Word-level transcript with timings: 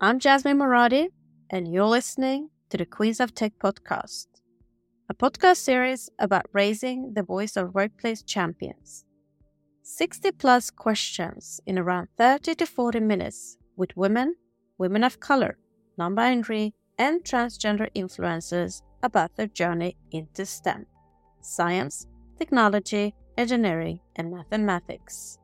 I'm 0.00 0.18
Jasmine 0.18 0.58
Moradi, 0.58 1.08
and 1.50 1.72
you're 1.72 1.86
listening 1.86 2.50
to 2.70 2.76
the 2.76 2.84
Queens 2.84 3.20
of 3.20 3.32
Tech 3.32 3.52
podcast, 3.60 4.26
a 5.08 5.14
podcast 5.14 5.58
series 5.58 6.10
about 6.18 6.46
raising 6.52 7.14
the 7.14 7.22
voice 7.22 7.56
of 7.56 7.74
workplace 7.74 8.22
champions. 8.22 9.04
60 9.82 10.32
plus 10.32 10.70
questions 10.70 11.60
in 11.64 11.78
around 11.78 12.08
30 12.18 12.56
to 12.56 12.66
40 12.66 13.00
minutes 13.00 13.56
with 13.76 13.96
women, 13.96 14.34
women 14.78 15.04
of 15.04 15.20
color, 15.20 15.58
non 15.96 16.16
binary, 16.16 16.74
and 16.98 17.22
transgender 17.22 17.88
influencers 17.94 18.82
about 19.04 19.36
their 19.36 19.46
journey 19.46 19.96
into 20.10 20.44
STEM 20.44 20.86
science, 21.40 22.08
technology, 22.36 23.14
engineering, 23.38 24.00
and 24.16 24.32
mathematics. 24.32 25.38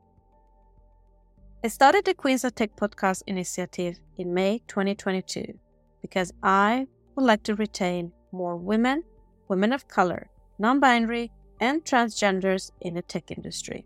I 1.63 1.67
started 1.67 2.05
the 2.05 2.15
Queens 2.15 2.43
of 2.43 2.55
Tech 2.55 2.75
podcast 2.75 3.21
initiative 3.27 3.99
in 4.17 4.33
May 4.33 4.63
2022 4.67 5.59
because 6.01 6.33
I 6.41 6.87
would 7.15 7.23
like 7.23 7.43
to 7.43 7.53
retain 7.53 8.11
more 8.31 8.55
women, 8.55 9.03
women 9.47 9.71
of 9.71 9.87
color, 9.87 10.31
non 10.57 10.79
binary, 10.79 11.31
and 11.59 11.85
transgenders 11.85 12.71
in 12.81 12.95
the 12.95 13.03
tech 13.03 13.29
industry. 13.29 13.85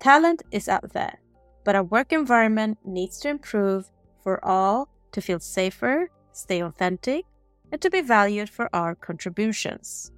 Talent 0.00 0.42
is 0.50 0.68
out 0.68 0.92
there, 0.92 1.18
but 1.64 1.74
our 1.74 1.84
work 1.84 2.12
environment 2.12 2.76
needs 2.84 3.18
to 3.20 3.30
improve 3.30 3.90
for 4.22 4.44
all 4.44 4.90
to 5.12 5.22
feel 5.22 5.40
safer, 5.40 6.10
stay 6.32 6.62
authentic, 6.62 7.24
and 7.72 7.80
to 7.80 7.88
be 7.88 8.02
valued 8.02 8.50
for 8.50 8.68
our 8.74 8.94
contributions. 8.94 10.12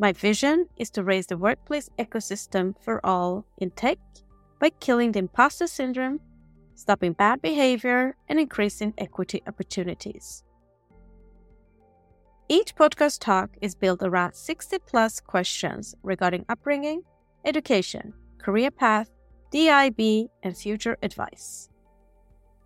My 0.00 0.10
vision 0.10 0.66
is 0.76 0.90
to 0.90 1.04
raise 1.04 1.28
the 1.28 1.38
workplace 1.38 1.88
ecosystem 2.00 2.74
for 2.82 2.98
all 3.06 3.46
in 3.58 3.70
tech 3.70 3.98
by 4.64 4.70
killing 4.80 5.12
the 5.12 5.18
imposter 5.18 5.66
syndrome, 5.66 6.18
stopping 6.74 7.12
bad 7.12 7.42
behavior, 7.42 8.16
and 8.30 8.40
increasing 8.40 8.94
equity 8.96 9.42
opportunities. 9.46 10.42
Each 12.48 12.74
podcast 12.74 13.18
talk 13.20 13.50
is 13.60 13.74
built 13.74 14.02
around 14.02 14.34
60 14.34 14.78
plus 14.86 15.20
questions 15.20 15.94
regarding 16.02 16.46
upbringing, 16.48 17.02
education, 17.44 18.14
career 18.38 18.70
path, 18.70 19.10
DIB, 19.50 20.30
and 20.42 20.56
future 20.56 20.96
advice. 21.02 21.68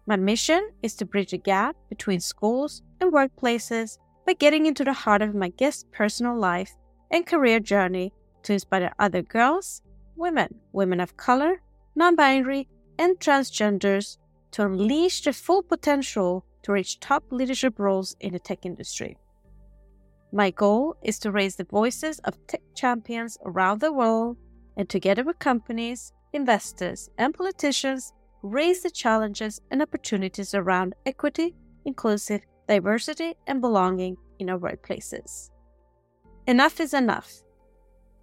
My 0.07 0.15
mission 0.15 0.71
is 0.85 0.95
to 0.99 1.05
bridge 1.05 1.33
the 1.33 1.39
gap 1.39 1.75
between 1.89 2.21
schools 2.21 2.81
and 3.01 3.13
workplaces 3.13 3.99
by 4.25 4.35
getting 4.35 4.67
into 4.67 4.85
the 4.85 4.93
heart 4.93 5.21
of 5.21 5.35
my 5.35 5.49
guest's 5.49 5.85
personal 5.91 6.39
life 6.39 6.71
and 7.11 7.27
career 7.27 7.59
journey 7.59 8.13
to 8.45 8.53
inspire 8.53 8.93
other 9.01 9.23
girls, 9.23 9.83
women, 10.15 10.61
women 10.73 11.01
of 11.01 11.17
color, 11.17 11.61
non 11.99 12.15
binary, 12.15 12.69
and 12.99 13.19
transgenders 13.19 14.19
to 14.53 14.65
unleash 14.65 15.23
their 15.23 15.33
full 15.33 15.63
potential 15.63 16.45
to 16.63 16.73
reach 16.73 17.01
top 17.01 17.25
leadership 17.31 17.79
roles 17.79 18.17
in 18.21 18.33
the 18.33 18.39
tech 18.39 18.65
industry. 18.65 19.17
My 20.33 20.51
goal 20.51 20.97
is 21.03 21.19
to 21.21 21.33
raise 21.33 21.57
the 21.57 21.65
voices 21.65 22.21
of 22.21 22.39
tech 22.47 22.63
champions 22.75 23.37
around 23.45 23.81
the 23.81 23.93
world 23.93 24.37
and 24.77 24.89
together 24.89 25.25
with 25.25 25.39
companies, 25.41 26.13
investors, 26.33 27.11
and 27.19 27.35
politicians, 27.35 28.13
raise 28.43 28.83
the 28.83 28.91
challenges 28.91 29.61
and 29.71 29.83
opportunities 29.83 30.55
around 30.55 30.95
equity, 31.05 31.57
inclusive, 31.85 32.43
diversity, 32.69 33.35
and 33.49 33.61
belonging 33.61 34.17
in 34.39 34.51
our 34.51 34.59
workplaces. 34.59 35.51
Enough 36.47 36.79
is 36.81 36.95
enough. 36.95 37.43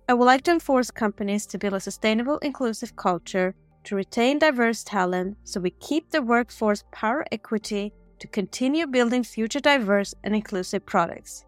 I 0.07 0.13
would 0.13 0.25
like 0.25 0.43
to 0.43 0.51
enforce 0.51 0.91
companies 0.91 1.45
to 1.47 1.57
build 1.57 1.73
a 1.73 1.79
sustainable, 1.79 2.37
inclusive 2.37 2.95
culture 2.95 3.55
to 3.85 3.95
retain 3.95 4.39
diverse 4.39 4.83
talent 4.83 5.37
so 5.43 5.59
we 5.59 5.69
keep 5.71 6.09
the 6.09 6.21
workforce 6.21 6.83
power 6.91 7.25
equity 7.31 7.93
to 8.19 8.27
continue 8.27 8.87
building 8.87 9.23
future 9.23 9.59
diverse 9.59 10.13
and 10.23 10.35
inclusive 10.35 10.85
products. 10.85 11.45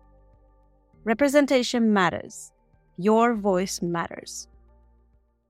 Representation 1.03 1.93
matters. 1.93 2.51
Your 2.97 3.35
voice 3.35 3.81
matters. 3.81 4.47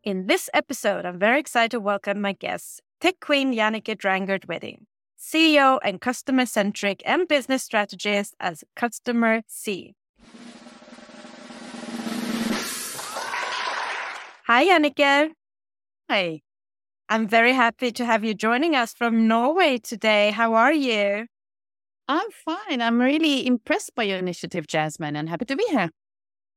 In 0.04 0.28
this 0.28 0.50
episode, 0.54 1.06
I'm 1.06 1.20
very 1.20 1.40
excited 1.40 1.72
to 1.72 1.80
welcome 1.80 2.22
my 2.22 2.34
guest, 2.34 2.82
Tech 3.02 3.20
Queen 3.20 3.54
Jannecke 3.54 3.98
Drangert-Hveding, 3.98 4.86
CEO 5.20 5.80
and 5.84 6.00
customer 6.00 6.46
centric 6.46 7.02
and 7.06 7.28
business 7.28 7.64
strategist 7.64 8.36
as 8.40 8.64
Customer 8.76 9.42
C. 9.48 9.96
Hi, 14.46 14.66
Jannecke. 14.66 15.32
Hi. 16.10 16.42
I'm 17.10 17.26
very 17.26 17.54
happy 17.54 17.92
to 17.94 18.06
have 18.06 18.26
you 18.26 18.34
joining 18.34 18.76
us 18.76 18.94
from 18.94 19.30
Norway 19.30 19.78
today. 19.78 20.32
How 20.32 20.56
are 20.56 20.74
you? 20.74 21.28
I'm 22.10 22.30
fine. 22.32 22.82
I'm 22.82 23.00
really 23.00 23.48
impressed 23.48 23.96
by 23.96 24.04
your 24.04 24.18
initiative, 24.18 24.68
Jasmine, 24.68 25.16
and 25.16 25.30
happy 25.30 25.46
to 25.46 25.56
be 25.56 25.66
here. 25.70 25.90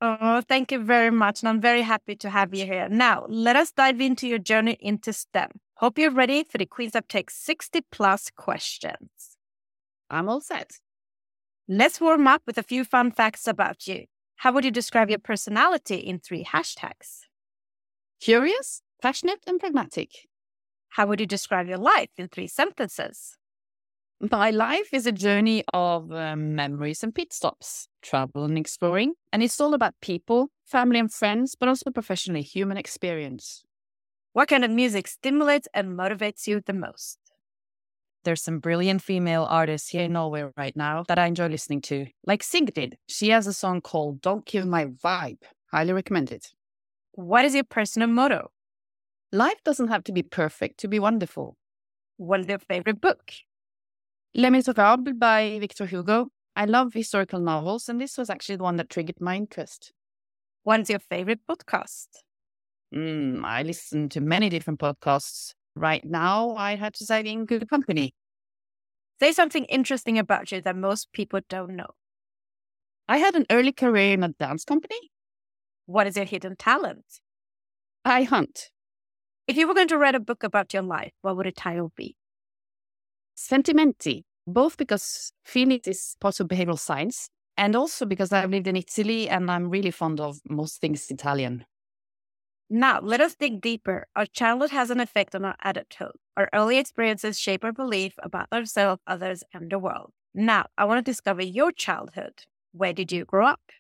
Oh, 0.00 0.41
thank 0.41 0.72
you 0.72 0.83
very 0.83 1.10
much. 1.10 1.43
And 1.43 1.49
I'm 1.49 1.60
very 1.60 1.83
happy 1.83 2.16
to 2.16 2.31
have 2.31 2.53
you 2.53 2.66
here. 2.66 2.89
Now, 2.89 3.27
let 3.28 3.55
us 3.55 3.71
dive 3.71 4.00
into 4.00 4.27
your 4.27 4.39
journey 4.39 4.77
into 4.81 5.12
STEM. 5.12 5.50
Hope 5.77 5.99
you're 5.99 6.10
ready 6.10 6.43
for 6.43 6.59
the 6.59 6.66
Queens 6.66 6.97
Tech 7.09 7.31
60 7.31 7.83
plus 7.93 8.31
questions. 8.37 9.37
I'm 10.10 10.28
all 10.28 10.41
set. 10.41 10.78
Let's 11.69 12.00
warm 12.00 12.27
up 12.27 12.43
with 12.44 12.59
a 12.59 12.65
few 12.65 12.83
fun 12.84 13.12
facts 13.12 13.47
about 13.47 13.87
you. 13.87 14.06
How 14.37 14.53
would 14.53 14.65
you 14.65 14.72
describe 14.72 15.10
your 15.10 15.21
personality 15.21 15.97
in 15.97 16.19
three 16.19 16.44
hashtags? 16.44 17.21
Curious, 18.21 18.83
passionate, 19.00 19.41
and 19.47 19.60
pragmatic. 19.60 20.29
How 20.91 21.06
would 21.06 21.21
you 21.21 21.27
describe 21.27 21.69
your 21.69 21.78
life 21.78 22.11
in 22.17 22.28
three 22.28 22.49
sentences? 22.49 23.37
My 24.21 24.51
life 24.51 24.93
is 24.93 25.06
a 25.06 25.12
journey 25.12 25.65
of 25.73 26.12
um, 26.12 26.55
memories 26.55 27.03
and 27.03 27.15
pit 27.15 27.33
stops, 27.33 27.89
travel 28.03 28.45
and 28.45 28.59
exploring. 28.59 29.15
And 29.33 29.43
it's 29.43 29.59
all 29.61 29.73
about 29.73 29.95
people, 30.03 30.49
family 30.67 30.99
and 30.99 31.11
friends, 31.11 31.56
but 31.59 31.69
also 31.69 31.91
professionally 31.91 32.43
human 32.43 32.77
experience. 32.77 33.62
What 34.33 34.49
kind 34.49 34.65
of 34.65 34.71
music 34.71 35.09
stimulates 35.09 35.69
and 35.73 35.99
motivates 35.99 36.47
you 36.47 36.61
the 36.61 36.75
most? 36.75 37.19
There's 38.25 38.43
some 38.43 38.59
brilliant 38.59 39.01
female 39.01 39.47
artists 39.49 39.89
here 39.89 40.03
in 40.03 40.12
Norway 40.12 40.51
right 40.55 40.77
now 40.77 41.05
that 41.09 41.19
I 41.19 41.27
enjoy 41.27 41.47
listening 41.47 41.81
to, 41.83 42.07
like 42.27 42.43
Sigrid. 42.43 42.99
She 43.09 43.31
has 43.31 43.47
a 43.47 43.55
song 43.55 43.81
called 43.81 44.21
Don't 44.21 44.45
Kill 44.45 44.67
My 44.67 44.84
Vibe. 44.84 45.43
Highly 45.72 45.95
recommend 45.95 46.31
it. 46.31 46.49
What 47.12 47.47
is 47.47 47.55
your 47.55 47.65
personal 47.65 48.09
motto? 48.09 48.51
Life 49.32 49.62
doesn't 49.64 49.88
have 49.88 50.02
to 50.04 50.12
be 50.12 50.24
perfect 50.24 50.80
to 50.80 50.88
be 50.88 50.98
wonderful. 50.98 51.56
What 52.16 52.41
is 52.41 52.48
your 52.48 52.58
favorite 52.58 53.00
book? 53.00 53.32
Les 54.34 54.50
Miserables 54.50 55.18
by 55.18 55.58
Victor 55.60 55.86
Hugo. 55.86 56.30
I 56.56 56.64
love 56.64 56.92
historical 56.94 57.38
novels, 57.38 57.88
and 57.88 58.00
this 58.00 58.18
was 58.18 58.28
actually 58.28 58.56
the 58.56 58.64
one 58.64 58.76
that 58.76 58.91
triggered 58.91 59.20
my 59.20 59.36
interest. 59.36 59.92
What's 60.64 60.91
your 60.91 60.98
favorite 60.98 61.41
podcast? 61.48 62.08
Mm, 62.92 63.44
I 63.44 63.62
listen 63.62 64.08
to 64.10 64.20
many 64.20 64.48
different 64.48 64.80
podcasts. 64.80 65.54
Right 65.76 66.04
now, 66.04 66.56
I 66.56 66.74
had 66.74 66.94
to 66.94 67.06
say 67.06 67.20
in 67.20 67.47
good 67.47 67.70
company. 67.70 68.12
Say 69.20 69.30
something 69.30 69.64
interesting 69.66 70.18
about 70.18 70.50
you 70.50 70.60
that 70.62 70.76
most 70.76 71.12
people 71.12 71.41
don't 71.48 71.76
know. 71.76 71.91
I 73.08 73.18
had 73.18 73.36
an 73.36 73.47
early 73.48 73.72
career 73.72 74.14
in 74.14 74.24
a 74.24 74.30
dance 74.30 74.64
company. 74.64 75.10
What 75.86 76.08
is 76.08 76.16
your 76.16 76.24
hidden 76.24 76.56
talent? 76.56 77.20
I 78.04 78.24
hunt. 78.24 78.70
If 79.50 79.56
you 79.56 79.66
were 79.66 79.75
going 79.75 79.88
to 79.88 79.99
write 79.99 80.15
a 80.15 80.21
book 80.21 80.44
about 80.44 80.72
your 80.72 80.84
life, 80.84 81.11
what 81.22 81.37
would 81.37 81.44
the 81.44 81.50
title 81.50 81.91
be? 81.97 82.15
Sentimenti, 83.37 84.22
both 84.47 84.77
because 84.77 85.33
feelings 85.44 85.88
is 85.88 86.15
part 86.21 86.38
of 86.38 86.47
behavioral 86.47 86.78
science 86.78 87.31
and 87.56 87.75
also 87.75 88.06
because 88.06 88.33
I've 88.33 88.50
lived 88.50 88.69
in 88.69 88.77
Italy 88.77 89.28
and 89.28 89.50
I'm 89.50 89.69
really 89.69 89.91
fond 89.91 90.21
of 90.21 90.39
most 90.49 90.81
things 90.81 91.10
Italian. 91.10 91.65
Now, 92.71 93.00
let 93.03 93.21
us 93.21 93.34
dig 93.34 93.60
deeper. 93.60 94.06
Our 94.15 94.27
childhood 94.27 94.71
has 94.71 94.89
an 94.89 95.00
effect 95.00 95.34
on 95.34 95.44
our 95.44 95.56
adulthood. 95.65 96.12
Our 96.37 96.49
early 96.55 96.78
experiences 96.78 97.37
shape 97.37 97.65
our 97.65 97.72
belief 97.72 98.15
about 98.22 98.47
ourselves, 98.53 99.03
others, 99.09 99.42
and 99.53 99.69
the 99.69 99.80
world. 99.80 100.13
Now, 100.33 100.66
I 100.78 100.84
want 100.84 101.04
to 101.04 101.10
discover 101.10 101.42
your 101.42 101.72
childhood. 101.72 102.45
Where 102.71 102.92
did 102.92 103.10
you 103.10 103.24
grow 103.24 103.47
up? 103.47 103.72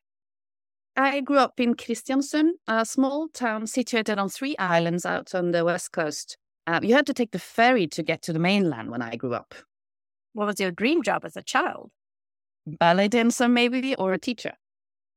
I 0.96 1.20
grew 1.20 1.38
up 1.38 1.60
in 1.60 1.74
Kristiansund, 1.74 2.52
a 2.66 2.84
small 2.84 3.28
town 3.28 3.66
situated 3.66 4.18
on 4.18 4.28
three 4.28 4.56
islands 4.58 5.06
out 5.06 5.34
on 5.34 5.52
the 5.52 5.64
west 5.64 5.92
coast. 5.92 6.36
Uh, 6.66 6.80
you 6.82 6.94
had 6.94 7.06
to 7.06 7.14
take 7.14 7.30
the 7.30 7.38
ferry 7.38 7.86
to 7.88 8.02
get 8.02 8.22
to 8.22 8.32
the 8.32 8.38
mainland 8.38 8.90
when 8.90 9.02
I 9.02 9.16
grew 9.16 9.34
up. 9.34 9.54
What 10.32 10.46
was 10.46 10.60
your 10.60 10.70
dream 10.70 11.02
job 11.02 11.24
as 11.24 11.36
a 11.36 11.42
child? 11.42 11.90
Ballet 12.66 13.08
dancer, 13.08 13.48
maybe, 13.48 13.94
or 13.96 14.12
a 14.12 14.18
teacher. 14.18 14.52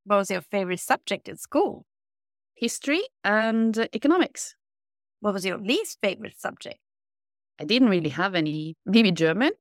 What 0.04 0.16
was 0.16 0.30
your 0.30 0.40
favorite 0.40 0.80
subject 0.80 1.28
in 1.28 1.36
school? 1.36 1.86
History 2.54 3.02
and 3.22 3.88
economics. 3.92 4.56
What 5.20 5.34
was 5.34 5.44
your 5.44 5.58
least 5.58 5.98
favorite 6.02 6.38
subject? 6.38 6.78
I 7.60 7.64
didn't 7.64 7.88
really 7.88 8.10
have 8.10 8.34
any. 8.34 8.76
Maybe 8.86 9.12
German. 9.12 9.52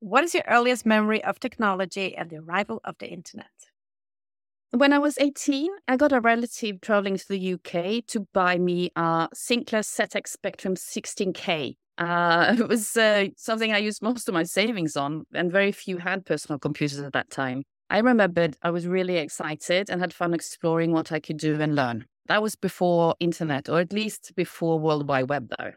What 0.00 0.24
is 0.24 0.34
your 0.34 0.44
earliest 0.48 0.86
memory 0.86 1.22
of 1.22 1.38
technology 1.38 2.16
and 2.16 2.30
the 2.30 2.38
arrival 2.38 2.80
of 2.84 2.96
the 2.98 3.08
internet? 3.08 3.50
When 4.74 4.94
I 4.94 4.98
was 4.98 5.18
18, 5.18 5.70
I 5.86 5.98
got 5.98 6.12
a 6.12 6.20
relative 6.20 6.80
traveling 6.80 7.18
to 7.18 7.28
the 7.28 7.54
UK 7.54 8.06
to 8.06 8.26
buy 8.32 8.56
me 8.56 8.90
a 8.96 9.28
Sinclair 9.34 9.82
ZX 9.82 10.28
Spectrum 10.28 10.76
16K. 10.76 11.76
Uh, 11.98 12.56
it 12.58 12.68
was 12.68 12.96
uh, 12.96 13.26
something 13.36 13.70
I 13.70 13.76
used 13.76 14.00
most 14.00 14.28
of 14.28 14.34
my 14.34 14.44
savings 14.44 14.96
on, 14.96 15.24
and 15.34 15.52
very 15.52 15.72
few 15.72 15.98
had 15.98 16.24
personal 16.24 16.58
computers 16.58 17.00
at 17.00 17.12
that 17.12 17.28
time. 17.28 17.64
I 17.90 17.98
remembered 17.98 18.56
I 18.62 18.70
was 18.70 18.86
really 18.86 19.18
excited 19.18 19.90
and 19.90 20.00
had 20.00 20.14
fun 20.14 20.32
exploring 20.32 20.92
what 20.92 21.12
I 21.12 21.20
could 21.20 21.36
do 21.36 21.60
and 21.60 21.76
learn. 21.76 22.06
That 22.28 22.42
was 22.42 22.56
before 22.56 23.14
internet, 23.20 23.68
or 23.68 23.78
at 23.78 23.92
least 23.92 24.32
before 24.36 24.78
World 24.78 25.06
Wide 25.06 25.28
Web, 25.28 25.52
though. 25.58 25.72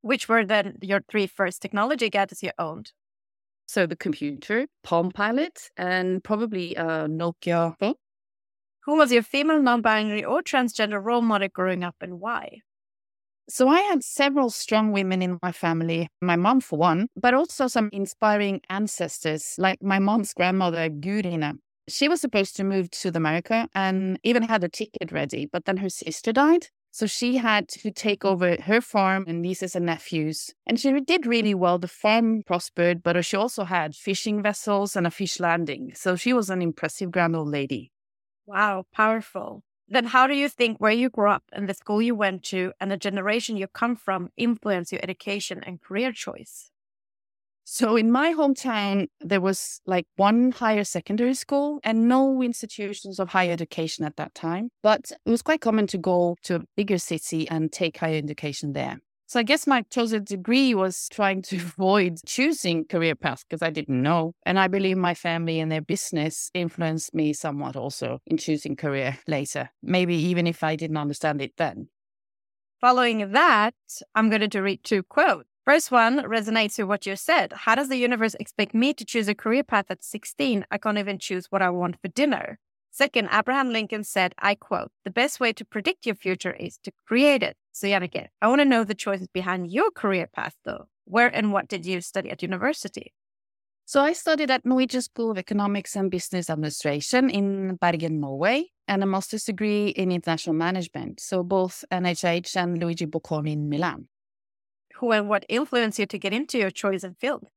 Which 0.00 0.28
were 0.28 0.44
then 0.44 0.78
your 0.82 1.02
three 1.08 1.28
first 1.28 1.62
technology 1.62 2.10
gadgets 2.10 2.42
you 2.42 2.50
owned? 2.58 2.90
So 3.66 3.86
the 3.86 3.94
computer, 3.94 4.66
Palm 4.82 5.12
Pilot, 5.12 5.70
and 5.76 6.22
probably 6.24 6.74
a 6.74 7.06
Nokia 7.06 7.76
phone. 7.78 7.94
Who 8.86 8.96
was 8.96 9.10
your 9.10 9.22
female, 9.22 9.62
non 9.62 9.80
binary, 9.80 10.24
or 10.24 10.42
transgender 10.42 11.02
role 11.02 11.22
model 11.22 11.48
growing 11.48 11.82
up 11.82 11.96
and 12.02 12.20
why? 12.20 12.60
So 13.48 13.68
I 13.68 13.80
had 13.80 14.02
several 14.02 14.50
strong 14.50 14.92
women 14.92 15.22
in 15.22 15.38
my 15.42 15.52
family, 15.52 16.08
my 16.20 16.36
mom 16.36 16.60
for 16.60 16.78
one, 16.78 17.08
but 17.16 17.34
also 17.34 17.66
some 17.66 17.88
inspiring 17.92 18.60
ancestors, 18.68 19.54
like 19.58 19.82
my 19.82 19.98
mom's 19.98 20.32
grandmother, 20.34 20.88
Gurina. 20.90 21.54
She 21.88 22.08
was 22.08 22.20
supposed 22.20 22.56
to 22.56 22.64
move 22.64 22.90
to 22.90 23.12
America 23.14 23.68
and 23.74 24.18
even 24.22 24.42
had 24.42 24.64
a 24.64 24.68
ticket 24.68 25.12
ready, 25.12 25.46
but 25.50 25.66
then 25.66 25.78
her 25.78 25.90
sister 25.90 26.32
died. 26.32 26.68
So 26.90 27.06
she 27.06 27.38
had 27.38 27.68
to 27.70 27.90
take 27.90 28.24
over 28.24 28.56
her 28.62 28.80
farm 28.80 29.24
and 29.26 29.42
nieces 29.42 29.74
and 29.74 29.86
nephews. 29.86 30.52
And 30.66 30.78
she 30.78 30.98
did 31.00 31.26
really 31.26 31.54
well. 31.54 31.78
The 31.78 31.88
farm 31.88 32.42
prospered, 32.46 33.02
but 33.02 33.22
she 33.24 33.36
also 33.36 33.64
had 33.64 33.96
fishing 33.96 34.42
vessels 34.42 34.94
and 34.94 35.06
a 35.06 35.10
fish 35.10 35.40
landing. 35.40 35.92
So 35.94 36.16
she 36.16 36.32
was 36.32 36.50
an 36.50 36.62
impressive 36.62 37.10
grand 37.10 37.34
old 37.34 37.48
lady. 37.48 37.90
Wow, 38.46 38.86
powerful. 38.92 39.62
Then 39.88 40.06
how 40.06 40.26
do 40.26 40.34
you 40.34 40.48
think 40.48 40.78
where 40.78 40.92
you 40.92 41.10
grew 41.10 41.30
up 41.30 41.44
and 41.52 41.68
the 41.68 41.74
school 41.74 42.00
you 42.00 42.14
went 42.14 42.42
to 42.44 42.72
and 42.80 42.90
the 42.90 42.96
generation 42.96 43.56
you 43.56 43.68
come 43.68 43.96
from 43.96 44.30
influence 44.36 44.92
your 44.92 45.00
education 45.02 45.62
and 45.64 45.80
career 45.80 46.12
choice? 46.12 46.70
So 47.64 47.96
in 47.96 48.10
my 48.10 48.34
hometown, 48.34 49.08
there 49.20 49.40
was 49.40 49.80
like 49.86 50.06
one 50.16 50.52
higher 50.52 50.84
secondary 50.84 51.34
school 51.34 51.80
and 51.84 52.08
no 52.08 52.42
institutions 52.42 53.18
of 53.18 53.30
higher 53.30 53.52
education 53.52 54.04
at 54.04 54.16
that 54.16 54.34
time. 54.34 54.70
But 54.82 55.12
it 55.24 55.30
was 55.30 55.42
quite 55.42 55.62
common 55.62 55.86
to 55.88 55.98
go 55.98 56.36
to 56.44 56.56
a 56.56 56.64
bigger 56.76 56.98
city 56.98 57.48
and 57.48 57.72
take 57.72 57.98
higher 57.98 58.18
education 58.18 58.74
there. 58.74 59.00
So 59.26 59.40
I 59.40 59.42
guess 59.42 59.66
my 59.66 59.82
chosen 59.82 60.24
degree 60.24 60.74
was 60.74 61.08
trying 61.10 61.42
to 61.42 61.56
avoid 61.68 62.18
choosing 62.26 62.84
career 62.84 63.14
path 63.14 63.44
because 63.48 63.62
I 63.62 63.70
didn't 63.70 64.02
know. 64.02 64.34
And 64.44 64.58
I 64.58 64.68
believe 64.68 64.96
my 64.96 65.14
family 65.14 65.60
and 65.60 65.72
their 65.72 65.80
business 65.82 66.50
influenced 66.54 67.14
me 67.14 67.32
somewhat 67.32 67.76
also 67.76 68.20
in 68.26 68.36
choosing 68.36 68.76
career 68.76 69.18
later, 69.26 69.70
maybe 69.82 70.16
even 70.16 70.46
if 70.46 70.62
I 70.62 70.76
didn't 70.76 70.96
understand 70.98 71.40
it 71.40 71.52
then. 71.56 71.88
Following 72.80 73.32
that, 73.32 73.74
I'm 74.14 74.28
going 74.28 74.50
to 74.50 74.60
read 74.60 74.84
two 74.84 75.02
quotes. 75.02 75.48
First 75.64 75.90
one 75.90 76.18
resonates 76.24 76.78
with 76.78 76.88
what 76.88 77.06
you 77.06 77.16
said. 77.16 77.54
How 77.54 77.74
does 77.74 77.88
the 77.88 77.96
universe 77.96 78.34
expect 78.34 78.74
me 78.74 78.92
to 78.92 79.04
choose 79.04 79.28
a 79.28 79.34
career 79.34 79.64
path 79.64 79.86
at 79.88 80.04
16? 80.04 80.66
I 80.70 80.76
can't 80.76 80.98
even 80.98 81.18
choose 81.18 81.46
what 81.48 81.62
I 81.62 81.70
want 81.70 81.96
for 82.02 82.08
dinner. 82.08 82.58
Second, 82.94 83.28
Abraham 83.32 83.70
Lincoln 83.70 84.04
said, 84.04 84.34
I 84.38 84.54
quote, 84.54 84.92
the 85.04 85.10
best 85.10 85.40
way 85.40 85.52
to 85.54 85.64
predict 85.64 86.06
your 86.06 86.14
future 86.14 86.52
is 86.52 86.78
to 86.84 86.92
create 87.08 87.42
it. 87.42 87.56
So, 87.72 87.88
Jannecke, 87.88 88.28
I 88.40 88.46
want 88.46 88.60
to 88.60 88.64
know 88.64 88.84
the 88.84 88.94
choices 88.94 89.26
behind 89.26 89.72
your 89.72 89.90
career 89.90 90.28
path, 90.32 90.54
though. 90.64 90.84
Where 91.04 91.26
and 91.26 91.52
what 91.52 91.66
did 91.66 91.84
you 91.84 92.00
study 92.00 92.30
at 92.30 92.40
university? 92.40 93.12
So, 93.84 94.00
I 94.00 94.12
studied 94.12 94.52
at 94.52 94.64
Norwegian 94.64 95.02
School 95.02 95.32
of 95.32 95.38
Economics 95.38 95.96
and 95.96 96.08
Business 96.08 96.48
Administration 96.48 97.30
in 97.30 97.74
Bergen, 97.80 98.20
Norway, 98.20 98.66
and 98.86 99.02
a 99.02 99.06
master's 99.06 99.42
degree 99.42 99.88
in 99.88 100.12
international 100.12 100.54
management. 100.54 101.18
So, 101.18 101.42
both 101.42 101.84
NHH 101.90 102.54
and 102.56 102.78
Luigi 102.78 103.06
Bocconi 103.06 103.54
in 103.54 103.68
Milan 103.68 104.06
who 104.94 105.12
and 105.12 105.28
what 105.28 105.44
influenced 105.48 105.98
you 105.98 106.06
to 106.06 106.18
get 106.18 106.32
into 106.32 106.58
your 106.58 106.70
chosen 106.70 107.14
field? 107.14 107.48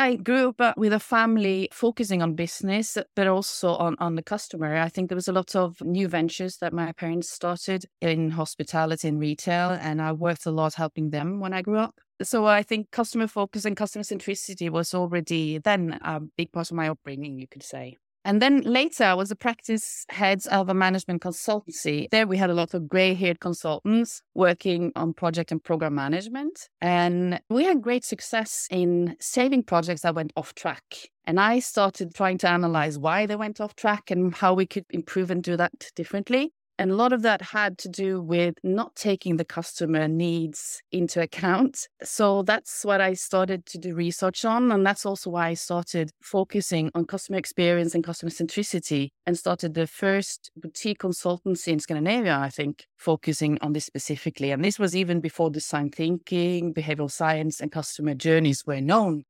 I 0.00 0.14
grew 0.14 0.50
up 0.50 0.60
uh, 0.60 0.74
with 0.76 0.92
a 0.92 1.00
family 1.00 1.68
focusing 1.72 2.22
on 2.22 2.34
business, 2.34 2.96
but 3.16 3.26
also 3.26 3.74
on, 3.74 3.96
on 3.98 4.14
the 4.14 4.22
customer. 4.22 4.76
I 4.76 4.88
think 4.88 5.08
there 5.08 5.16
was 5.16 5.26
a 5.26 5.32
lot 5.32 5.56
of 5.56 5.80
new 5.80 6.06
ventures 6.06 6.58
that 6.58 6.72
my 6.72 6.92
parents 6.92 7.28
started 7.28 7.84
in 8.00 8.30
hospitality 8.30 9.08
and 9.08 9.18
retail, 9.18 9.70
and 9.70 10.00
I 10.00 10.12
worked 10.12 10.46
a 10.46 10.52
lot 10.52 10.74
helping 10.74 11.10
them 11.10 11.40
when 11.40 11.52
I 11.52 11.62
grew 11.62 11.78
up. 11.78 11.96
So 12.22 12.46
I 12.46 12.62
think 12.62 12.92
customer 12.92 13.26
focus 13.26 13.64
and 13.64 13.76
customer 13.76 14.04
centricity 14.04 14.70
was 14.70 14.94
already 14.94 15.58
then 15.58 15.98
a 16.00 16.20
big 16.20 16.52
part 16.52 16.70
of 16.70 16.76
my 16.76 16.88
upbringing, 16.88 17.40
you 17.40 17.48
could 17.48 17.64
say. 17.64 17.96
And 18.28 18.42
then 18.42 18.60
later, 18.60 19.04
I 19.04 19.14
was 19.14 19.30
a 19.30 19.36
practice 19.36 20.04
head 20.10 20.46
of 20.48 20.68
a 20.68 20.74
management 20.74 21.22
consultancy. 21.22 22.10
There, 22.10 22.26
we 22.26 22.36
had 22.36 22.50
a 22.50 22.54
lot 22.54 22.74
of 22.74 22.86
gray 22.86 23.14
haired 23.14 23.40
consultants 23.40 24.20
working 24.34 24.92
on 24.96 25.14
project 25.14 25.50
and 25.50 25.64
program 25.64 25.94
management. 25.94 26.68
And 26.82 27.40
we 27.48 27.64
had 27.64 27.80
great 27.80 28.04
success 28.04 28.68
in 28.70 29.16
saving 29.18 29.62
projects 29.62 30.02
that 30.02 30.14
went 30.14 30.34
off 30.36 30.54
track. 30.54 31.08
And 31.24 31.40
I 31.40 31.60
started 31.60 32.14
trying 32.14 32.36
to 32.38 32.50
analyze 32.50 32.98
why 32.98 33.24
they 33.24 33.34
went 33.34 33.62
off 33.62 33.74
track 33.74 34.10
and 34.10 34.34
how 34.34 34.52
we 34.52 34.66
could 34.66 34.84
improve 34.90 35.30
and 35.30 35.42
do 35.42 35.56
that 35.56 35.72
differently. 35.96 36.52
And 36.78 36.92
a 36.92 36.94
lot 36.94 37.12
of 37.12 37.22
that 37.22 37.42
had 37.42 37.76
to 37.78 37.88
do 37.88 38.22
with 38.22 38.54
not 38.62 38.94
taking 38.94 39.36
the 39.36 39.44
customer 39.44 40.06
needs 40.06 40.80
into 40.92 41.20
account. 41.20 41.88
So 42.04 42.42
that's 42.42 42.84
what 42.84 43.00
I 43.00 43.14
started 43.14 43.66
to 43.66 43.78
do 43.78 43.94
research 43.94 44.44
on. 44.44 44.70
And 44.70 44.86
that's 44.86 45.04
also 45.04 45.30
why 45.30 45.48
I 45.48 45.54
started 45.54 46.10
focusing 46.22 46.90
on 46.94 47.04
customer 47.04 47.38
experience 47.38 47.94
and 47.96 48.04
customer 48.04 48.30
centricity 48.30 49.08
and 49.26 49.36
started 49.36 49.74
the 49.74 49.88
first 49.88 50.52
boutique 50.56 51.00
consultancy 51.00 51.68
in 51.68 51.80
Scandinavia, 51.80 52.38
I 52.38 52.50
think, 52.50 52.86
focusing 52.96 53.58
on 53.60 53.72
this 53.72 53.84
specifically. 53.84 54.52
And 54.52 54.64
this 54.64 54.78
was 54.78 54.94
even 54.94 55.20
before 55.20 55.50
design 55.50 55.90
thinking, 55.90 56.72
behavioral 56.72 57.10
science, 57.10 57.60
and 57.60 57.72
customer 57.72 58.14
journeys 58.14 58.64
were 58.64 58.80
known. 58.80 59.24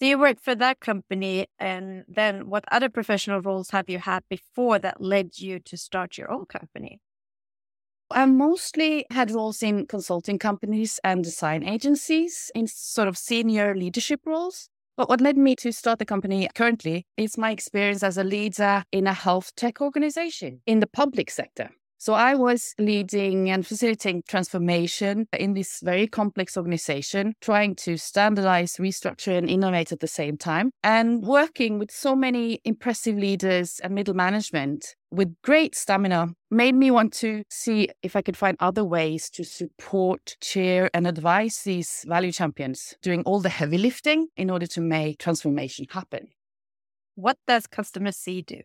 So 0.00 0.06
you 0.06 0.18
worked 0.18 0.44
for 0.44 0.54
that 0.54 0.78
company, 0.78 1.46
and 1.58 2.04
then 2.06 2.48
what 2.48 2.64
other 2.70 2.88
professional 2.88 3.40
roles 3.40 3.70
have 3.70 3.90
you 3.90 3.98
had 3.98 4.22
before 4.28 4.78
that 4.78 5.00
led 5.00 5.40
you 5.40 5.58
to 5.58 5.76
start 5.76 6.16
your 6.16 6.30
own 6.30 6.46
company? 6.46 7.00
I 8.10 8.24
mostly 8.26 9.06
had 9.10 9.32
roles 9.32 9.62
in 9.62 9.86
consulting 9.86 10.38
companies 10.38 11.00
and 11.02 11.24
design 11.24 11.62
agencies 11.62 12.50
in 12.54 12.68
sort 12.68 13.08
of 13.08 13.18
senior 13.18 13.74
leadership 13.74 14.20
roles. 14.24 14.68
But 14.96 15.08
what 15.08 15.20
led 15.20 15.36
me 15.36 15.54
to 15.56 15.72
start 15.72 15.98
the 15.98 16.06
company 16.06 16.48
currently 16.54 17.06
is 17.16 17.36
my 17.36 17.50
experience 17.50 18.02
as 18.02 18.16
a 18.16 18.24
leader 18.24 18.84
in 18.92 19.06
a 19.06 19.12
health 19.12 19.52
tech 19.56 19.80
organization 19.80 20.60
in 20.64 20.80
the 20.80 20.86
public 20.86 21.30
sector. 21.30 21.70
So 22.00 22.14
I 22.14 22.36
was 22.36 22.74
leading 22.78 23.50
and 23.50 23.66
facilitating 23.66 24.22
transformation 24.28 25.26
in 25.32 25.54
this 25.54 25.80
very 25.82 26.06
complex 26.06 26.56
organization, 26.56 27.34
trying 27.40 27.74
to 27.76 27.96
standardize, 27.98 28.76
restructure, 28.76 29.36
and 29.36 29.50
innovate 29.50 29.90
at 29.90 29.98
the 29.98 30.06
same 30.06 30.36
time, 30.36 30.70
and 30.84 31.24
working 31.24 31.76
with 31.76 31.90
so 31.90 32.14
many 32.14 32.60
impressive 32.64 33.16
leaders 33.16 33.80
and 33.82 33.96
middle 33.96 34.14
management 34.14 34.94
with 35.10 35.34
great 35.42 35.74
stamina 35.74 36.28
made 36.52 36.76
me 36.76 36.92
want 36.92 37.12
to 37.14 37.42
see 37.50 37.88
if 38.02 38.14
I 38.14 38.22
could 38.22 38.36
find 38.36 38.56
other 38.60 38.84
ways 38.84 39.28
to 39.30 39.42
support, 39.42 40.36
chair, 40.40 40.90
and 40.94 41.04
advise 41.04 41.62
these 41.64 42.04
value 42.06 42.30
champions 42.30 42.94
doing 43.02 43.22
all 43.22 43.40
the 43.40 43.48
heavy 43.48 43.78
lifting 43.78 44.28
in 44.36 44.50
order 44.50 44.66
to 44.68 44.80
make 44.80 45.18
transformation 45.18 45.86
happen. 45.90 46.28
What 47.16 47.38
does 47.48 47.66
Customer 47.66 48.12
C 48.12 48.42
do? 48.42 48.60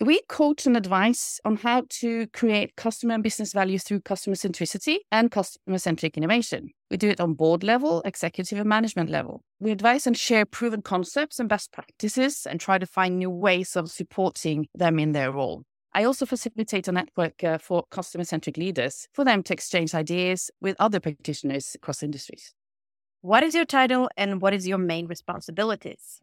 We 0.00 0.22
coach 0.28 0.66
and 0.66 0.76
advise 0.76 1.40
on 1.44 1.54
how 1.54 1.84
to 2.00 2.26
create 2.28 2.74
customer 2.74 3.14
and 3.14 3.22
business 3.22 3.52
value 3.52 3.78
through 3.78 4.00
customer 4.00 4.34
centricity 4.34 4.96
and 5.12 5.30
customer 5.30 5.78
centric 5.78 6.16
innovation. 6.16 6.70
We 6.90 6.96
do 6.96 7.10
it 7.10 7.20
on 7.20 7.34
board 7.34 7.62
level, 7.62 8.02
executive 8.04 8.58
and 8.58 8.68
management 8.68 9.08
level. 9.08 9.44
We 9.60 9.70
advise 9.70 10.04
and 10.08 10.18
share 10.18 10.46
proven 10.46 10.82
concepts 10.82 11.38
and 11.38 11.48
best 11.48 11.70
practices 11.70 12.44
and 12.44 12.58
try 12.58 12.78
to 12.78 12.86
find 12.86 13.18
new 13.18 13.30
ways 13.30 13.76
of 13.76 13.88
supporting 13.88 14.66
them 14.74 14.98
in 14.98 15.12
their 15.12 15.30
role. 15.30 15.62
I 15.92 16.02
also 16.02 16.26
facilitate 16.26 16.88
a 16.88 16.92
network 16.92 17.44
uh, 17.44 17.58
for 17.58 17.84
customer 17.92 18.24
centric 18.24 18.56
leaders 18.56 19.06
for 19.12 19.24
them 19.24 19.44
to 19.44 19.52
exchange 19.52 19.94
ideas 19.94 20.50
with 20.60 20.74
other 20.80 20.98
practitioners 20.98 21.76
across 21.76 22.02
industries. 22.02 22.52
What 23.20 23.44
is 23.44 23.54
your 23.54 23.64
title 23.64 24.10
and 24.16 24.42
what 24.42 24.54
is 24.54 24.66
your 24.66 24.78
main 24.78 25.06
responsibilities? 25.06 26.20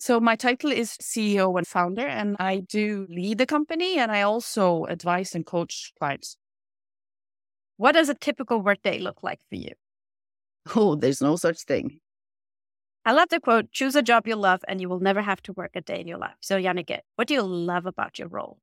So 0.00 0.18
my 0.18 0.34
title 0.34 0.72
is 0.72 0.96
CEO 1.02 1.58
and 1.58 1.66
founder, 1.66 2.06
and 2.06 2.34
I 2.40 2.60
do 2.60 3.06
lead 3.10 3.36
the 3.36 3.44
company 3.44 3.98
and 3.98 4.10
I 4.10 4.22
also 4.22 4.86
advise 4.86 5.34
and 5.34 5.44
coach 5.44 5.92
clients. 5.98 6.38
What 7.76 7.92
does 7.92 8.08
a 8.08 8.14
typical 8.14 8.62
workday 8.62 8.98
look 8.98 9.22
like 9.22 9.40
for 9.50 9.56
you? 9.56 9.72
Oh, 10.74 10.94
there's 10.94 11.20
no 11.20 11.36
such 11.36 11.62
thing. 11.62 12.00
I 13.04 13.12
love 13.12 13.30
the 13.30 13.40
quote, 13.40 13.72
choose 13.72 13.96
a 13.96 14.02
job 14.02 14.26
you 14.26 14.36
love 14.36 14.62
and 14.68 14.80
you 14.80 14.88
will 14.88 15.00
never 15.00 15.22
have 15.22 15.42
to 15.42 15.52
work 15.52 15.72
a 15.74 15.80
day 15.80 16.00
in 16.00 16.06
your 16.06 16.18
life. 16.18 16.36
So 16.40 16.60
Jannecke, 16.60 17.00
what 17.16 17.28
do 17.28 17.34
you 17.34 17.42
love 17.42 17.86
about 17.86 18.18
your 18.18 18.28
role? 18.28 18.58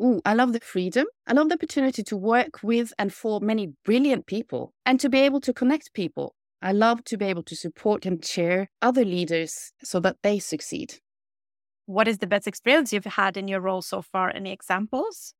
Ooh, 0.00 0.20
I 0.24 0.34
love 0.34 0.52
the 0.52 0.60
freedom. 0.60 1.06
I 1.26 1.32
love 1.32 1.48
the 1.48 1.54
opportunity 1.54 2.04
to 2.04 2.16
work 2.16 2.62
with 2.62 2.92
and 2.98 3.12
for 3.12 3.40
many 3.40 3.72
brilliant 3.84 4.26
people 4.26 4.72
and 4.84 5.00
to 5.00 5.08
be 5.08 5.18
able 5.18 5.40
to 5.40 5.52
connect 5.52 5.92
people 5.92 6.35
I 6.62 6.72
love 6.72 7.04
to 7.04 7.16
be 7.16 7.26
able 7.26 7.42
to 7.44 7.56
support 7.56 8.06
and 8.06 8.22
cheer 8.22 8.70
other 8.80 9.04
leaders 9.04 9.72
so 9.82 10.00
that 10.00 10.16
they 10.22 10.38
succeed. 10.38 10.94
What 11.86 12.08
is 12.08 12.18
the 12.18 12.26
best 12.26 12.46
experience 12.46 12.92
you've 12.92 13.04
had 13.04 13.36
in 13.36 13.46
your 13.46 13.60
role 13.60 13.82
so 13.82 14.02
far? 14.02 14.34
Any 14.34 14.52
examples? 14.52 15.34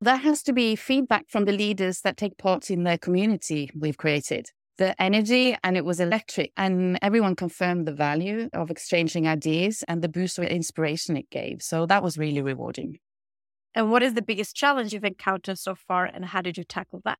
There 0.00 0.16
has 0.16 0.42
to 0.44 0.52
be 0.52 0.76
feedback 0.76 1.28
from 1.28 1.46
the 1.46 1.52
leaders 1.52 2.02
that 2.02 2.16
take 2.16 2.36
part 2.36 2.70
in 2.70 2.84
the 2.84 2.98
community 2.98 3.70
we've 3.74 3.96
created. 3.96 4.50
The 4.76 5.00
energy 5.00 5.56
and 5.62 5.76
it 5.76 5.84
was 5.84 6.00
electric, 6.00 6.52
and 6.56 6.98
everyone 7.00 7.36
confirmed 7.36 7.86
the 7.86 7.92
value 7.92 8.50
of 8.52 8.70
exchanging 8.70 9.26
ideas 9.26 9.84
and 9.86 10.02
the 10.02 10.08
boost 10.08 10.38
of 10.38 10.44
inspiration 10.44 11.16
it 11.16 11.30
gave. 11.30 11.62
So 11.62 11.86
that 11.86 12.02
was 12.02 12.18
really 12.18 12.42
rewarding. 12.42 12.98
And 13.74 13.90
what 13.90 14.02
is 14.02 14.14
the 14.14 14.22
biggest 14.22 14.54
challenge 14.54 14.92
you've 14.92 15.04
encountered 15.04 15.58
so 15.58 15.74
far, 15.74 16.04
and 16.04 16.24
how 16.24 16.42
did 16.42 16.58
you 16.58 16.64
tackle 16.64 17.02
that? 17.04 17.18